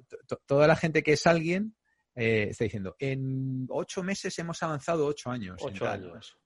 [0.10, 1.74] to- to- toda la gente que es alguien
[2.16, 5.58] eh, está diciendo en ocho meses hemos avanzado ocho años.
[5.64, 6.04] Ocho tal".
[6.12, 6.38] años.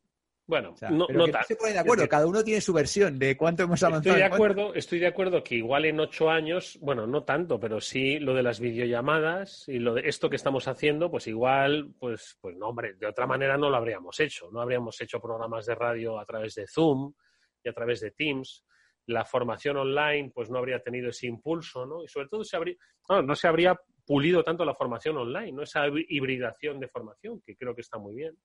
[0.47, 3.35] Bueno, O sea, no, no tan- se de acuerdo, cada uno tiene su versión de
[3.35, 4.15] cuánto hemos avanzado.
[4.15, 7.81] Estoy de acuerdo, estoy de acuerdo que igual en ocho años, bueno, no tanto, pero
[7.81, 12.37] sí lo de las videollamadas y lo de esto que estamos haciendo, pues igual, pues,
[12.41, 14.49] pues no, hombre, de otra manera no lo habríamos hecho.
[14.51, 17.13] No habríamos hecho programas de radio a través de Zoom
[17.63, 18.63] y a través de Teams.
[19.07, 22.03] La formación online, pues no habría tenido ese impulso, ¿no?
[22.03, 22.75] Y sobre todo se habría,
[23.09, 23.75] no, no se habría
[24.05, 25.63] pulido tanto la formación online, ¿no?
[25.63, 28.37] Esa hibridación de formación, que creo que está muy bien.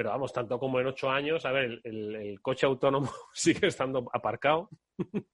[0.00, 3.66] Pero vamos, tanto como en ocho años, a ver, el, el- el coche autónomo sigue
[3.66, 4.70] estando aparcado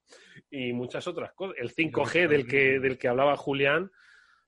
[0.50, 1.54] y muchas otras cosas.
[1.60, 3.92] El 5G del que, del que hablaba Julián,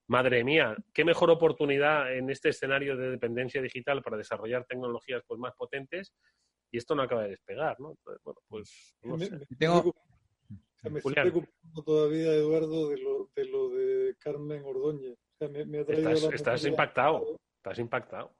[0.09, 5.39] madre mía, qué mejor oportunidad en este escenario de dependencia digital para desarrollar tecnologías pues,
[5.39, 6.13] más potentes
[6.69, 7.91] y esto no acaba de despegar, ¿no?
[7.91, 9.37] Entonces, bueno, pues no Me- sé.
[9.37, 9.93] me- Tengo- o
[10.81, 11.31] sea, me estoy Julián.
[11.31, 15.13] preocupando todavía, Eduardo, de lo de, lo de Carmen Ordóñez.
[15.17, 18.35] O sea, me, me ha traído Estás, la estás memoria- impactado, estás impactado.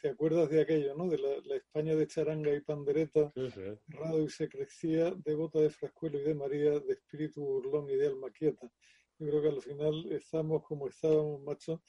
[0.00, 1.08] ¿Te acuerdas de aquello, no?
[1.08, 3.60] De la, la España de charanga y pandereta, Sí, sí.
[3.88, 8.06] rado y se crecía, devota de Frascuelo y de María, de espíritu burlón y de
[8.06, 8.70] alma quieta.
[9.18, 11.82] Yo creo que al final estamos como estábamos, macho,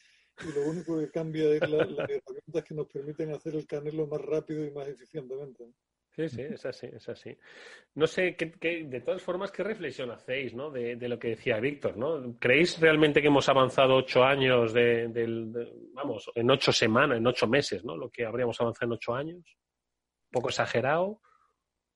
[0.44, 4.08] y lo único que cambia es la- las herramientas que nos permiten hacer el canelo
[4.08, 5.72] más rápido y más eficientemente.
[6.20, 7.38] Sí, sí, es así, es así.
[7.96, 10.70] No sé, qué, qué- de todas formas, ¿qué reflexión hacéis, ¿no?
[10.70, 12.38] De, de lo que decía Víctor, ¿no?
[12.40, 15.08] ¿Creéis realmente que hemos avanzado ocho años de,
[15.94, 17.96] vamos, en ocho semanas, en ocho meses, ¿no?
[17.96, 19.38] Lo que habríamos avanzado en ocho años.
[19.38, 21.22] Un poco exagerado.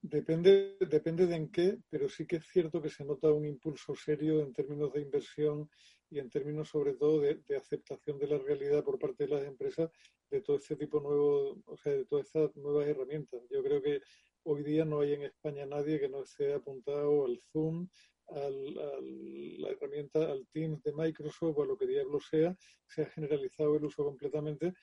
[0.02, 3.94] Depende, depende de en qué, pero sí que es cierto que se nota un impulso
[3.94, 5.70] serio en términos de inversión
[6.10, 9.90] y en términos sobre todo de aceptación de la realidad por parte de las empresas
[10.34, 13.42] de todo este tipo nuevo, o sea, de todas estas nuevas herramientas.
[13.50, 14.02] Yo creo que
[14.44, 17.88] hoy día no hay en España nadie que no esté apuntado al Zoom,
[18.28, 22.56] al, al- la herramienta, al Teams de Microsoft o a lo que diablo sea,
[22.88, 24.74] se ha generalizado el uso completamente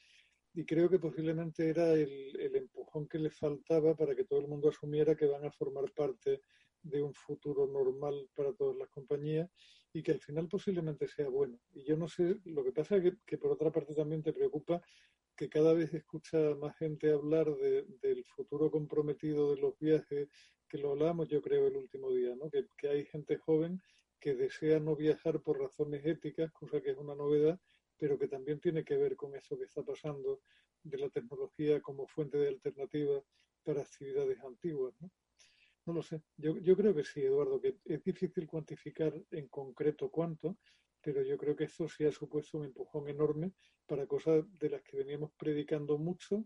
[0.53, 4.49] y creo que posiblemente era el, el empujón que le faltaba para que todo el
[4.49, 6.43] mundo asumiera que van a formar parte
[6.83, 9.49] de un futuro normal para todas las compañías
[9.93, 11.61] y que al final posiblemente sea bueno.
[11.73, 14.33] Y yo no sé, lo que pasa es que, que por otra parte también te
[14.33, 14.81] preocupa
[15.41, 20.29] que cada vez escucha más gente hablar de- del futuro comprometido de los viajes,
[20.69, 22.51] que lo hablábamos yo creo el último día, ¿no?
[22.51, 23.81] que, que hay gente joven
[24.21, 27.59] que desea no viajar por razones éticas, cosa que es una novedad,
[27.97, 30.43] pero que también tiene que ver con eso que está pasando
[30.83, 33.25] de la tecnología como fuente de alternativa
[33.65, 34.93] para actividades antiguas.
[35.01, 35.11] ¿no?
[35.87, 36.21] No lo sé.
[36.37, 40.59] Yo, yo creo que sí, Eduardo, que es difícil cuantificar en concreto cuánto,
[41.03, 43.53] pero yo creo que esto sí ha supuesto un empujón enorme
[43.87, 46.45] para cosas de las que veníamos predicando mucho,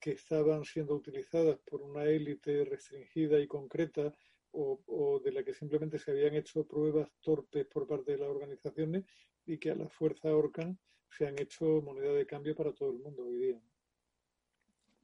[0.00, 4.14] que estaban siendo utilizadas por una élite restringida y concreta
[4.52, 8.28] o, o de la que simplemente se habían hecho pruebas torpes por parte de las
[8.28, 9.04] organizaciones
[9.44, 10.78] y que a la fuerza ahorcan
[11.10, 13.60] se han hecho moneda de cambio para todo el mundo hoy día.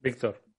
[0.01, 0.52] Víctor.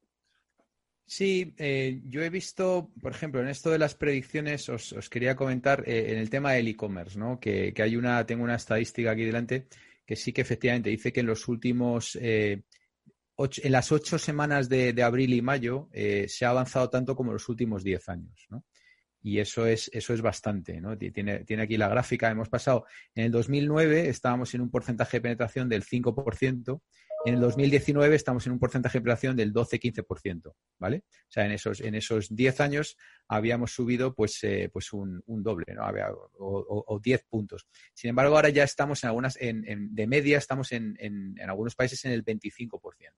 [1.16, 5.36] Sí, eh, yo he visto, por ejemplo, en esto de las predicciones, os, os quería
[5.36, 7.40] comentar eh, en el tema del e-commerce, ¿no?
[7.40, 9.68] Que, hay una, tengo una estadística aquí delante
[10.08, 12.64] que sí que efectivamente dice que en los últimos, eh,
[13.38, 17.34] en las ocho semanas de, de abril y mayo eh, se ha avanzado tanto como
[17.34, 18.64] los últimos diez años, ¿no?
[19.22, 20.98] Y eso es, eso es bastante, ¿no?
[20.98, 22.30] Ti- Tiene, tiene aquí la gráfica.
[22.32, 22.86] Hemos pasado,
[23.16, 26.82] en el 2009 estábamos en un porcentaje de penetración del 5%,
[27.26, 31.04] en el 2019 estamos en un porcentaje de penetración del 12-15%, ¿vale?
[31.08, 32.98] O sea, en esos, en esos 10 años
[33.28, 35.84] habíamos subido pues, eh, pues un, doble, ¿no?
[35.84, 37.66] Había- o, o- o 10 puntos.
[37.94, 41.76] Sin embargo, ahora ya estamos en algunas, en, en- de media estamos en, en- algunos
[41.76, 43.14] países en el 25%.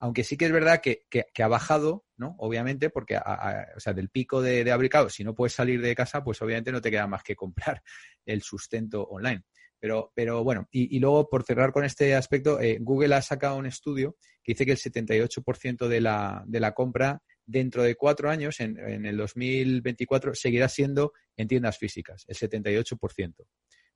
[0.00, 2.34] Aunque sí que es verdad que, que- ha bajado, ¿no?
[2.38, 5.80] Obviamente, porque a- o sea, del pico de, de abril, claro, si no puedes salir
[5.80, 7.82] de casa, pues obviamente no te queda más que comprar
[8.26, 9.44] el sustento online.
[9.84, 13.66] Pero, pero bueno, y, luego por cerrar con este aspecto, eh, Google ha sacado un
[13.66, 18.60] estudio que dice que el 78% de la, de la compra dentro de cuatro años,
[18.60, 23.34] en, en el 2024, seguirá siendo en tiendas físicas, el 78%.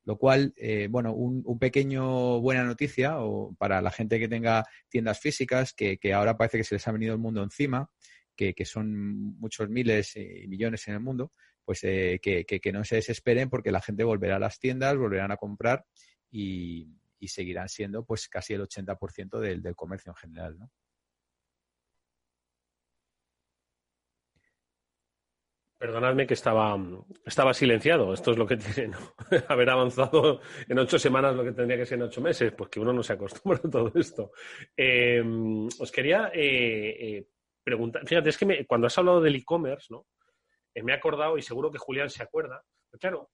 [0.04, 4.66] Lo cual, eh, bueno, un, un pequeño buena noticia o para la gente que tenga
[4.90, 7.90] tiendas físicas, que, que ahora parece que se les ha venido el mundo encima,
[8.36, 11.32] que, que son muchos miles y millones en el mundo,
[11.68, 15.32] pues eh, que, que- no se desesperen porque la gente volverá a las tiendas, volverán
[15.32, 15.84] a comprar
[16.30, 16.88] y,
[17.18, 20.70] y seguirán siendo pues casi el 80% del, del comercio en general, ¿no?
[25.76, 26.74] Perdonadme que estaba,
[27.26, 28.14] estaba silenciado.
[28.14, 28.98] Esto es lo que tiene ¿no?
[29.48, 32.80] haber avanzado en ocho semanas lo que tendría que ser en ocho meses, pues que
[32.80, 34.32] uno no se acostumbra a todo esto.
[34.74, 35.22] Eh,
[35.78, 37.28] os quería eh, eh,
[37.62, 40.06] preguntar, fíjate, es que me- cuando has hablado del e-commerce, ¿no?
[40.78, 43.30] Eh, me he acordado, y seguro que Julián se acuerda, pero claro,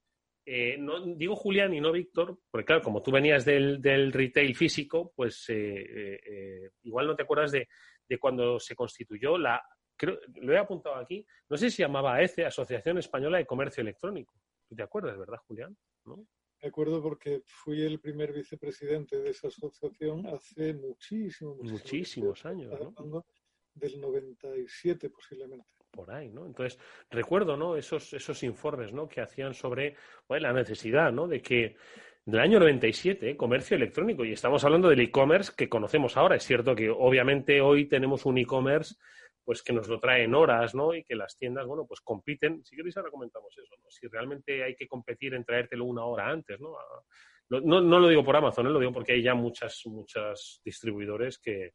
[0.47, 4.55] eh, no, digo Julián y no Víctor, porque claro, como tú venías del, del retail
[4.55, 7.67] físico, pues eh, eh, igual no te acuerdas de,
[8.07, 9.63] de cuando se constituyó la,
[9.97, 14.35] creo, lo he apuntado aquí, no sé si llamaba AECE, Asociación Española de Comercio Electrónico.
[14.67, 15.75] ¿Tú te acuerdas, verdad, Julián?
[16.05, 16.27] ¿No?
[16.61, 22.49] Me acuerdo porque fui el primer vicepresidente de esa asociación hace muchísimo, muchísimo Muchísimos tiempo.
[22.49, 23.25] años, Estás ¿no?
[23.73, 25.65] del 97 posiblemente.
[25.95, 26.45] Por ahí, ¿no?
[26.45, 26.79] Entonces,
[27.09, 27.75] recuerdo, ¿no?
[27.75, 29.07] Esos, informes, ¿no?
[29.07, 29.95] Que hacían sobre
[30.29, 31.27] la necesidad, ¿no?
[31.27, 31.77] De que
[32.25, 33.37] del año 97, ¿eh?
[33.37, 36.35] comercio electrónico, y estamos hablando del e-commerce que conocemos ahora.
[36.35, 38.95] Es cierto que obviamente hoy tenemos un e-commerce
[39.43, 40.95] pues que nos lo trae en horas, ¿no?
[40.95, 42.65] Y que las tiendas, bueno, pues compiten.
[42.65, 43.91] Si queréis ahora comentamos eso, ¿no?
[43.91, 46.75] Si realmente hay que competir en traértelo una hora antes, ¿no?
[46.77, 47.03] A-
[47.47, 48.71] No, no, no lo digo por Amazon, ¿eh?
[48.71, 51.73] lo digo porque hay ya muchas, muchas distribuidores que,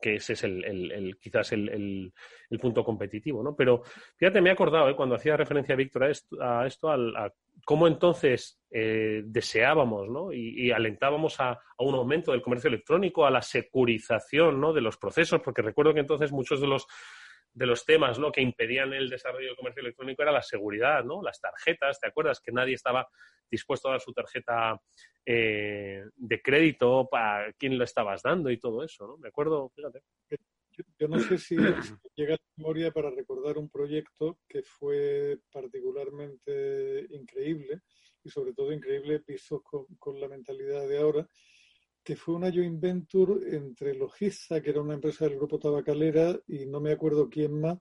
[0.00, 2.12] que, ese es el, el- quizás el, el-
[2.60, 3.54] punto competitivo, ¿no?
[3.56, 3.82] Pero
[4.16, 4.96] fíjate, me he acordado, ¿eh?
[4.96, 7.32] cuando hacía referencia Víctor a esto, a, esto a
[7.64, 10.32] cómo entonces eh, deseábamos, ¿no?
[10.32, 14.72] Y, y alentábamos a, a un aumento del comercio electrónico, a la securización, ¿no?
[14.72, 16.86] De los procesos, porque recuerdo que entonces muchos de los
[17.52, 18.30] de los temas ¿no?
[18.30, 21.22] que impedían el desarrollo del comercio electrónico era la seguridad, ¿no?
[21.22, 22.40] Las tarjetas, ¿te acuerdas?
[22.40, 23.08] Que nadie estaba
[23.50, 24.80] dispuesto a dar su tarjeta
[25.26, 29.16] eh, de crédito para quién lo estabas dando y todo eso, ¿no?
[29.18, 30.02] Me acuerdo, fíjate.
[30.70, 31.56] Yo, yo no sé si,
[32.16, 37.80] llega a la memoria para recordar un proyecto que fue particularmente increíble
[38.22, 41.28] y sobre todo increíble visto con, con la mentalidad de ahora,
[42.10, 46.66] que fue una joint venture entre Logista, que era una empresa del grupo tabacalera, y
[46.66, 47.78] no me acuerdo quién más,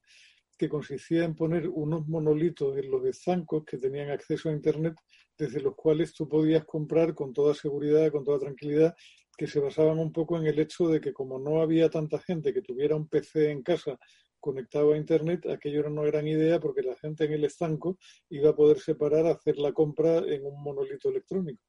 [0.56, 4.94] que consistía en poner unos monolitos en los estancos que tenían acceso a Internet,
[5.36, 8.94] desde los cuales tú podías comprar con toda seguridad, con toda tranquilidad,
[9.36, 12.54] que se basaban un poco en el hecho de que como no había tanta gente
[12.54, 13.98] que tuviera un PC en casa
[14.40, 17.98] conectado a Internet, aquello era una gran idea porque la gente en el estanco
[18.30, 21.69] iba a poder separar, hacer la compra en un monolito electrónico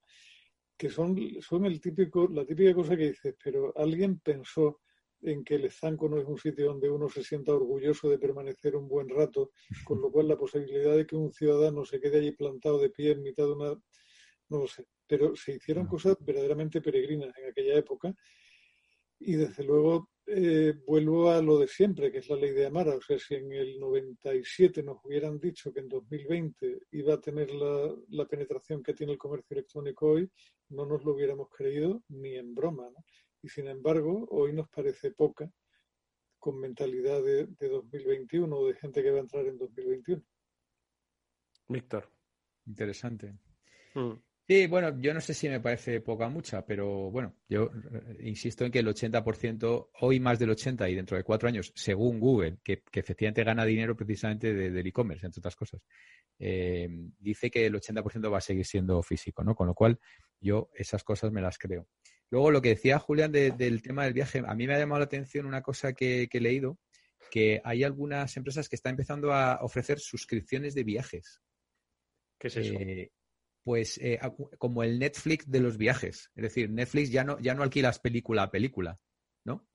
[0.80, 4.80] que son, son el típico, la típica cosa que dices, pero alguien pensó
[5.20, 8.74] en que el estanco no es un sitio donde uno se sienta orgulloso de permanecer
[8.74, 9.50] un buen rato,
[9.84, 13.10] con lo cual la posibilidad de que un ciudadano se quede allí plantado de pie
[13.10, 13.74] en mitad de una...
[14.48, 18.14] no lo sé, pero se hicieron cosas verdaderamente peregrinas en aquella época
[19.18, 22.94] y desde luego eh, vuelvo a lo de siempre, que es la ley de Amara.
[22.94, 27.50] O sea, si en el 97 nos hubieran dicho que en 2020 iba a tener
[27.50, 30.30] la, la penetración que tiene el comercio electrónico hoy,
[30.70, 32.84] no nos lo hubiéramos creído ni en broma.
[32.90, 33.04] ¿no?
[33.42, 35.50] Y sin embargo, hoy nos parece poca
[36.38, 40.22] con mentalidad de, de 2021 o de gente que va a entrar en 2021.
[41.68, 42.08] Víctor.
[42.66, 43.34] Interesante.
[43.94, 44.12] Mm.
[44.50, 48.16] Sí, bueno, yo no sé si me parece poca o mucha, pero bueno, yo eh,
[48.24, 52.18] insisto en que el 80%, hoy más del 80% y dentro de cuatro años, según
[52.18, 55.80] Google, que, que efectivamente gana dinero precisamente de- del e-commerce, entre otras cosas,
[56.40, 56.88] eh,
[57.20, 59.54] dice que el 80% va a seguir siendo físico, ¿no?
[59.54, 60.00] Con lo cual,
[60.40, 61.86] yo esas cosas me las creo.
[62.28, 64.98] Luego, lo que decía Julián de- del tema del viaje, a mí me ha llamado
[64.98, 66.76] la atención una cosa que, que he leído,
[67.30, 71.40] que hay algunas empresas que están empezando a ofrecer suscripciones de viajes.
[72.36, 72.74] ¿Qué es eso?
[72.74, 73.12] Eh,
[73.62, 74.18] pues eh,
[74.58, 76.30] como el Netflix de los viajes.
[76.34, 78.98] Es decir, Netflix ya no, ya no alquilas película a película,
[79.44, 79.66] ¿no?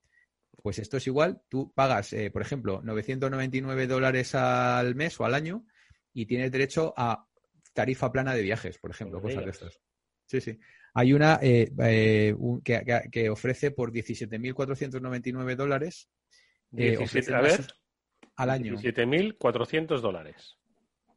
[0.63, 5.35] Pues esto es igual, tú pagas, eh, por ejemplo, 999 dólares al mes o al
[5.35, 5.65] año
[6.13, 7.27] y tienes derecho a
[7.73, 9.79] tarifa plana de viajes, por ejemplo, cosas de estas.
[10.25, 10.59] Sí, sí.
[10.93, 12.81] Hay una eh, eh, un- que,
[13.11, 16.09] que- ofrece por 17.499 dólares.
[16.71, 17.67] eh, 17, ofrece a ver,
[18.37, 18.73] al año.
[18.77, 20.57] 17.400 dólares.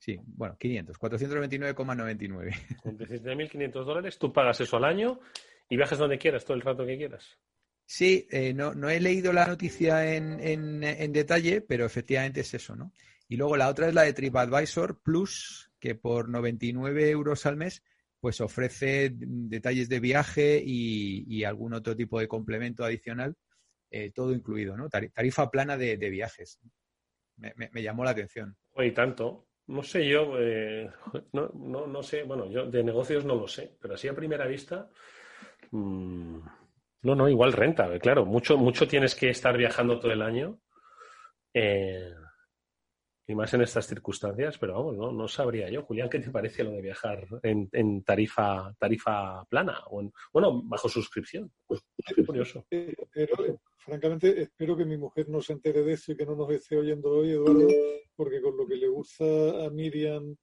[0.09, 2.79] Sí, bueno, 500, 499,99.
[2.83, 5.21] Con 17.500 dólares tú pagas eso al año
[5.69, 7.39] y viajes donde quieras, todo el rato que quieras.
[7.85, 12.55] Sí, eh, no, no he leído la noticia en, en- en detalle, pero efectivamente es
[12.55, 12.91] eso, ¿no?
[13.29, 17.83] Y luego la otra es la de TripAdvisor Plus, que por 99 euros al mes
[18.19, 23.37] pues ofrece detalles de viaje y, y algún otro tipo de complemento adicional,
[23.91, 24.89] eh, todo incluido, ¿no?
[24.89, 26.59] Tari- Tarifa plana de, de viajes.
[27.37, 28.57] Me, me- me llamó la atención.
[28.79, 29.48] Y tanto.
[29.69, 30.91] No sé yo, eh,
[31.33, 34.47] no, no, no sé, bueno, yo de negocios no lo sé, pero así a primera
[34.47, 34.89] vista,
[35.71, 36.39] mm,
[37.03, 40.59] no, no, igual renta, claro, mucho, mucho tienes que estar viajando todo el año,
[41.53, 42.13] eh,
[43.31, 45.83] y más en estas circunstancias, pero vamos, no, no sabría yo.
[45.83, 49.81] Julián, ¿qué te parece lo de viajar en, en tarifa, tarifa plana?
[49.91, 51.53] O en, bueno, bajo suscripción.
[52.17, 52.65] Qué curioso.
[52.71, 56.25] Eh, Pero, eh, francamente, espero que mi mujer no se entere de eso y que
[56.25, 57.69] no nos esté oyendo hoy, Eduardo,
[58.17, 59.25] porque con lo que le gusta
[59.67, 60.35] a Miriam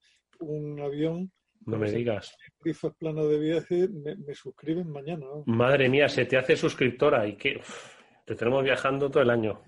[0.42, 1.32] un avión,
[1.66, 2.38] No me con digas.
[2.60, 5.26] tarifas planas de viaje, me, me suscriben mañana.
[5.26, 5.44] ¿no?
[5.48, 9.60] Madre mía, se te hace suscriptora y que uf, te tenemos viajando todo el año.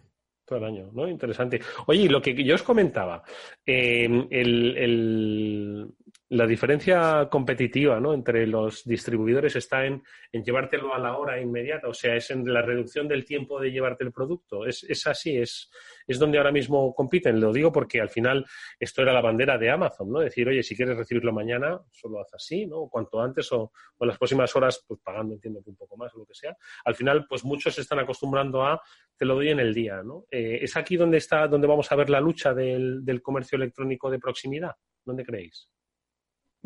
[0.47, 1.09] Todo el año, ¿no?
[1.09, 1.59] Interesante.
[1.87, 3.21] Oye, lo que yo os comentaba,
[3.65, 5.87] eh, el- el-
[6.30, 8.13] la diferencia competitiva ¿no?
[8.13, 12.61] entre los distribuidores está en, llevártelo a la hora inmediata, o sea, es en la
[12.61, 14.65] reducción del tiempo de llevarte el producto.
[14.65, 15.69] Es, es así, es,
[16.05, 17.39] es donde ahora mismo compiten.
[17.39, 18.45] Lo digo porque al final
[18.78, 20.19] esto era la bandera de Amazon, ¿no?
[20.19, 22.80] Decir, oye, si quieres recibirlo mañana, solo haz así, ¿no?
[22.80, 25.95] O cuanto antes o, o en las próximas horas, pues pagando, entiendo que un poco
[25.95, 26.57] más o lo que sea.
[26.84, 28.82] Al final, pues muchos se están acostumbrando a
[29.15, 30.25] te lo doy en el día, ¿no?
[30.30, 34.11] Eh, ¿Es aquí donde está, donde vamos a ver la lucha del, del comercio electrónico
[34.11, 34.75] de proximidad?
[35.05, 35.69] ¿Dónde creéis?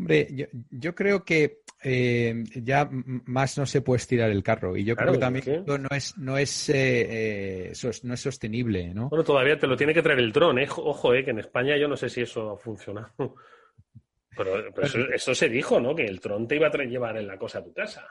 [0.02, 4.84] Hombre, yo, yo creo que eh, ya más no se puede estirar el carro y
[4.84, 8.93] yo Claro, creo que también no es no es eh, eh, sos- no es sostenible,
[8.93, 9.10] ¿no?
[9.10, 10.68] Bueno, todavía te lo tiene que traer el dron, ¿eh?
[10.70, 11.24] Ojo, ¿eh?
[11.24, 13.12] Que en España yo no sé si eso ha funcionado.
[14.38, 15.93] Pero, pero eso, eso se dijo, ¿no?
[15.93, 18.08] Que el dron te iba a llevar en la cosa a tu casa.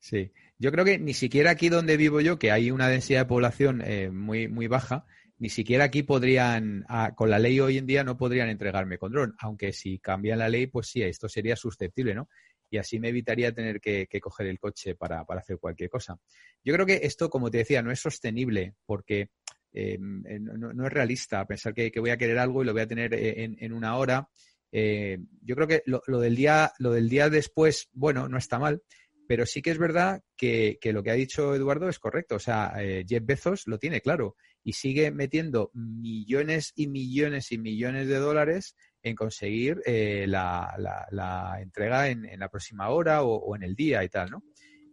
[0.00, 3.26] Sí, yo creo que ni siquiera aquí donde vivo yo, que hay una densidad de
[3.26, 5.06] población eh, muy, muy baja,
[5.38, 9.12] ni siquiera aquí podrían, ah, con la ley hoy en día no podrían entregarme con
[9.12, 12.28] dron, aunque si cambian la ley, pues sí, esto sería susceptible, ¿no?
[12.70, 16.18] Y así me evitaría tener que, coger el coche para, para hacer cualquier cosa.
[16.64, 19.28] Yo creo que esto, como te decía, no es sostenible porque
[19.72, 22.88] eh, no, no es realista pensar que, voy a querer algo y lo voy a
[22.88, 24.28] tener eh, en, en una hora.
[24.72, 28.82] Eh, yo creo que lo, del día, lo del día después, bueno, no está mal,
[29.28, 32.36] pero sí que es verdad que, lo que ha dicho Eduardo es correcto.
[32.36, 34.36] O sea, eh, Jeff Bezos lo tiene claro
[34.66, 41.06] y sigue metiendo millones y millones y millones de dólares en conseguir eh, la, la-
[41.12, 44.42] la entrega en, la próxima hora o, o en el día y tal, ¿no?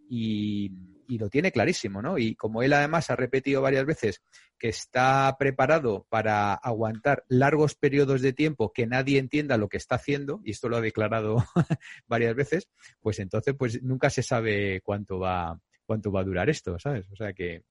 [0.08, 0.72] Y,
[1.08, 2.20] y lo tiene clarísimo, ¿no?
[2.20, 4.22] Y como él además ha repetido varias veces
[4.60, 9.96] que está preparado para aguantar largos periodos de tiempo que nadie entienda lo que está
[9.96, 11.38] haciendo, y esto lo ha declarado
[12.08, 12.70] varias veces,
[13.02, 17.10] pues entonces pues nunca se sabe cuánto va, cuánto va a durar esto, ¿sabes?
[17.12, 17.64] O sea que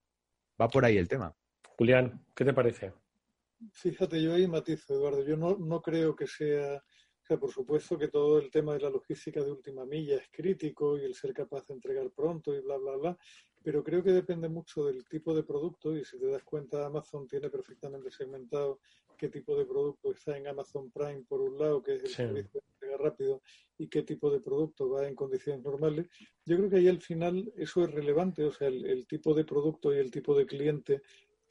[0.60, 1.32] va por ahí el tema.
[1.82, 2.92] Julián, ¿qué te parece?
[3.72, 5.24] Fíjate, yo ahí matizo, Eduardo.
[5.24, 8.82] Yo no, no creo que sea, o sea, por supuesto que todo el tema de
[8.82, 12.60] la logística de última milla es crítico y el ser capaz de entregar pronto y
[12.60, 13.18] bla, bla, bla,
[13.64, 17.26] pero creo que depende mucho del tipo de producto y si te das cuenta, Amazon
[17.26, 18.78] tiene perfectamente segmentado
[19.18, 22.16] qué tipo de producto está en Amazon Prime por un lado, que es el Sí.
[22.16, 23.42] servicio de entrega rápido,
[23.76, 26.06] y qué tipo de producto va en condiciones normales.
[26.44, 29.44] Yo creo que ahí al final eso es relevante, o sea, el, el tipo de
[29.44, 31.02] producto y el tipo de cliente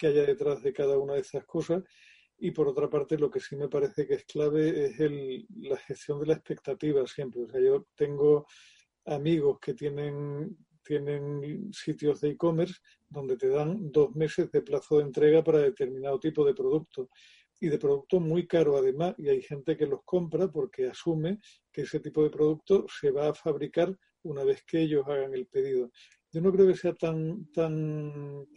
[0.02, 1.84] que haya detrás de cada una de esas cosas.
[2.40, 5.78] Y por otra parte, lo que sí me parece que es clave es el, la
[5.78, 7.44] gestión de la expectativa siempre.
[7.44, 8.48] O sea, yo tengo
[9.06, 15.04] amigos que tienen, tienen sitios de e-commerce donde te dan dos meses de plazo de
[15.04, 17.10] entrega para determinado tipo de producto
[17.60, 21.38] y de producto muy caro además y hay gente que los compra porque asume
[21.72, 25.46] que ese tipo de producto se va a fabricar una vez que ellos hagan el
[25.46, 25.92] pedido.
[26.32, 28.48] Yo no creo que sea tan, tan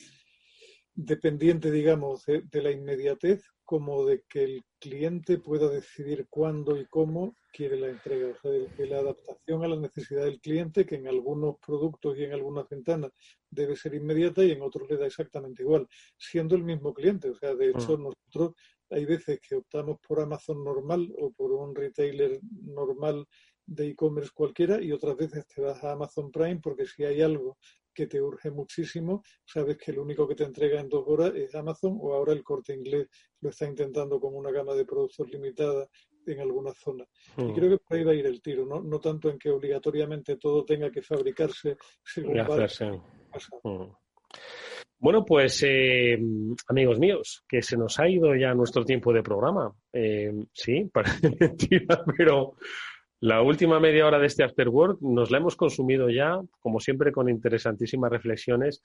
[0.94, 6.86] dependiente, digamos, de, de la inmediatez como de que el cliente pueda decidir cuándo y
[6.86, 8.28] cómo quiere la entrega.
[8.28, 12.18] O sea, de, de la adaptación a la necesidad del cliente, que en algunos productos
[12.18, 13.10] y en algunas ventanas
[13.50, 15.88] debe ser inmediata y en otros le da exactamente igual,
[16.18, 17.30] siendo el mismo cliente.
[17.30, 18.54] O sea, de hecho, nosotros
[18.90, 23.26] hay veces que optamos por Amazon normal o por un retailer normal
[23.66, 27.56] de e-commerce cualquiera y otras veces te vas a Amazon Prime porque si hay algo
[27.94, 31.54] que te urge muchísimo, sabes que lo único que te entrega en dos horas es
[31.54, 33.08] Amazon o ahora el corte inglés
[33.40, 35.88] lo está intentando con una gama de productos limitada
[36.26, 37.08] en algunas zonas.
[37.36, 37.54] Y Mm.
[37.54, 38.82] creo que por ahí va a ir el tiro, ¿no?
[38.82, 42.90] no tanto en que obligatoriamente todo tenga que fabricarse según Y hacerse.
[43.62, 43.92] Mm.
[44.98, 46.18] Bueno, pues eh,
[46.68, 49.74] amigos míos, que se nos ha ido ya nuestro tiempo de programa.
[49.92, 52.54] Eh, sí, parece mentira, pero
[53.24, 57.10] la última media hora de este After Work nos la hemos consumido ya, como siempre,
[57.10, 58.82] con interesantísimas reflexiones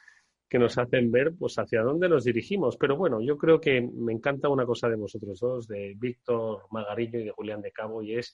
[0.48, 2.78] que nos hacen ver pues hacia dónde nos dirigimos.
[2.78, 7.20] Pero bueno, yo creo que me encanta una cosa de vosotros dos, de Víctor Magarillo
[7.20, 8.34] y de Julián de Cabo, y es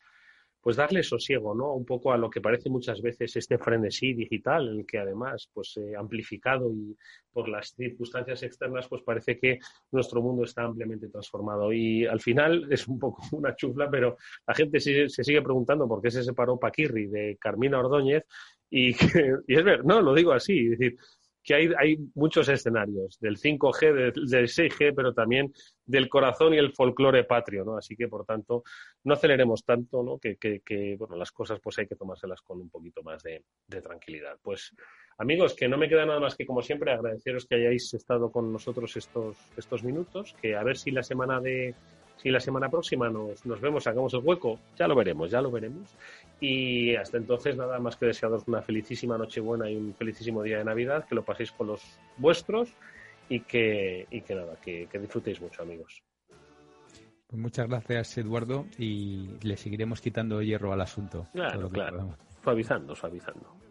[0.66, 1.76] pues darle sosiego, ¿no?
[1.76, 5.78] Un poco a lo que parece muchas veces este frenesí digital, el que además, pues
[5.78, 6.98] eh, amplificado y
[7.32, 9.60] por las circunstancias externas, pues parece que
[9.92, 11.72] nuestro mundo está ampliamente transformado.
[11.72, 15.88] Y al final es un poco una chufla, pero la gente se, se sigue preguntando
[15.88, 18.24] por qué se separó Paquirri de Carmina Ordóñez
[18.68, 20.98] y, que, y es ver, no, lo digo así, es decir,
[21.46, 25.54] que hay, hay muchos escenarios, del 5G, del, del 6G, pero también
[25.86, 27.78] del corazón y el folclore patrio, ¿no?
[27.78, 28.64] Así que, por tanto,
[29.04, 30.18] no aceleremos tanto, ¿no?
[30.18, 33.44] Que, que, que, bueno, las cosas pues hay que tomárselas con un poquito más de,
[33.68, 34.40] de tranquilidad.
[34.42, 34.76] Pues,
[35.20, 38.52] amigos, que no me queda nada más que, como siempre, agradeceros que hayáis estado con
[38.52, 41.76] nosotros estos, estos minutos, que a ver si la semana de
[42.18, 45.52] si la semana próxima nos, nos vemos, sacamos el hueco, ya lo veremos, ya lo
[45.52, 45.96] veremos.
[46.40, 50.66] Y hasta entonces, nada más que desearos una felicísima Nochebuena y un felicísimo día de
[50.66, 51.82] Navidad, que lo paséis con los
[52.18, 52.70] vuestros
[53.30, 56.04] y que, y que nada, que, que disfrutéis mucho, amigos.
[57.28, 61.28] Pues muchas gracias, Eduardo, y le seguiremos quitando hierro al asunto.
[61.34, 62.18] Claro, claro.
[62.44, 63.65] Suavizando, suavizando.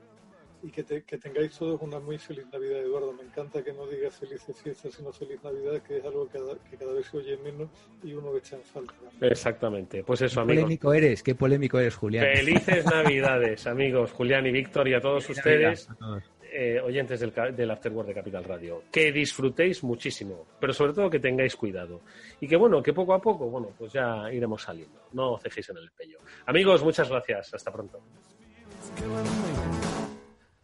[0.67, 3.13] Y que, te- que tengáis todos una muy feliz Navidad, Eduardo.
[3.13, 6.55] Me encanta que no digas felices fiestas, sino feliz Navidad, que es algo que cada,
[6.71, 7.69] que cada vez se oye menos
[8.03, 8.95] y uno echa en falta.
[9.21, 10.03] Exactamente.
[10.05, 10.63] Pues eso, Qué amigos.
[10.63, 12.27] polémico eres, qué polémico eres, Julián.
[12.35, 14.11] Felices Navidades, amigos.
[14.13, 15.89] Julián y Víctor y a todos Feliz ustedes.
[15.91, 16.23] Navidad a todos.
[16.51, 21.19] eh, oyentes del, del Afterword de Capital Radio, que disfrutéis muchísimo, pero sobre todo que
[21.21, 22.01] tengáis cuidado.
[22.41, 24.99] Y que bueno, que poco a poco, bueno, pues ya iremos saliendo.
[25.13, 26.19] No os dejéis en el pello.
[26.47, 27.53] Amigos, muchas gracias.
[27.53, 28.01] Hasta pronto.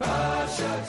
[0.01, 0.89] Passions.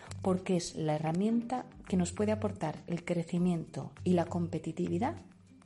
[0.21, 5.15] porque es la herramienta que nos puede aportar el crecimiento y la competitividad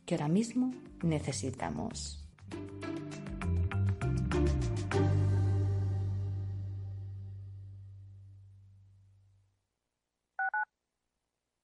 [0.06, 2.22] que ahora mismo necesitamos.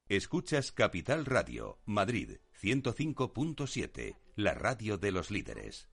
[0.07, 5.90] Escuchas Capital Radio, Madrid 105.7, la radio de los líderes.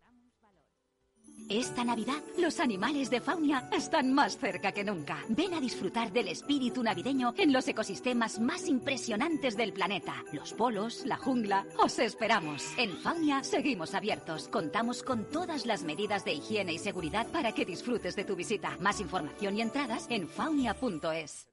[1.48, 5.18] Esta Navidad, los animales de Faunia están más cerca que nunca.
[5.28, 10.14] Ven a disfrutar del espíritu navideño en los ecosistemas más impresionantes del planeta.
[10.32, 11.66] Los polos, la jungla.
[11.78, 12.64] Os esperamos.
[12.76, 14.48] En Faunia seguimos abiertos.
[14.48, 18.76] Contamos con todas las medidas de higiene y seguridad para que disfrutes de tu visita.
[18.80, 21.48] Más información y entradas en faunia.es.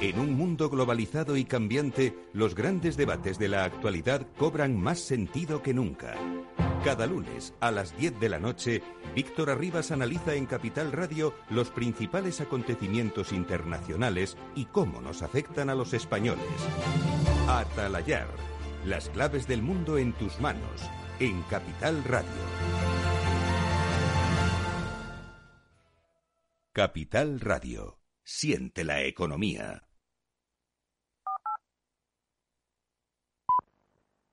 [0.00, 5.60] En un mundo globalizado y cambiante, los grandes debates de la actualidad cobran más sentido
[5.60, 6.14] que nunca.
[6.84, 8.82] Cada lunes a las 10 de la noche,
[9.14, 15.74] Víctor Arribas analiza en Capital Radio los principales acontecimientos internacionales y cómo nos afectan a
[15.74, 16.46] los españoles.
[17.48, 18.28] Atalayar,
[18.86, 22.30] las claves del mundo en tus manos, en Capital Radio.
[26.72, 29.87] Capital Radio, siente la economía.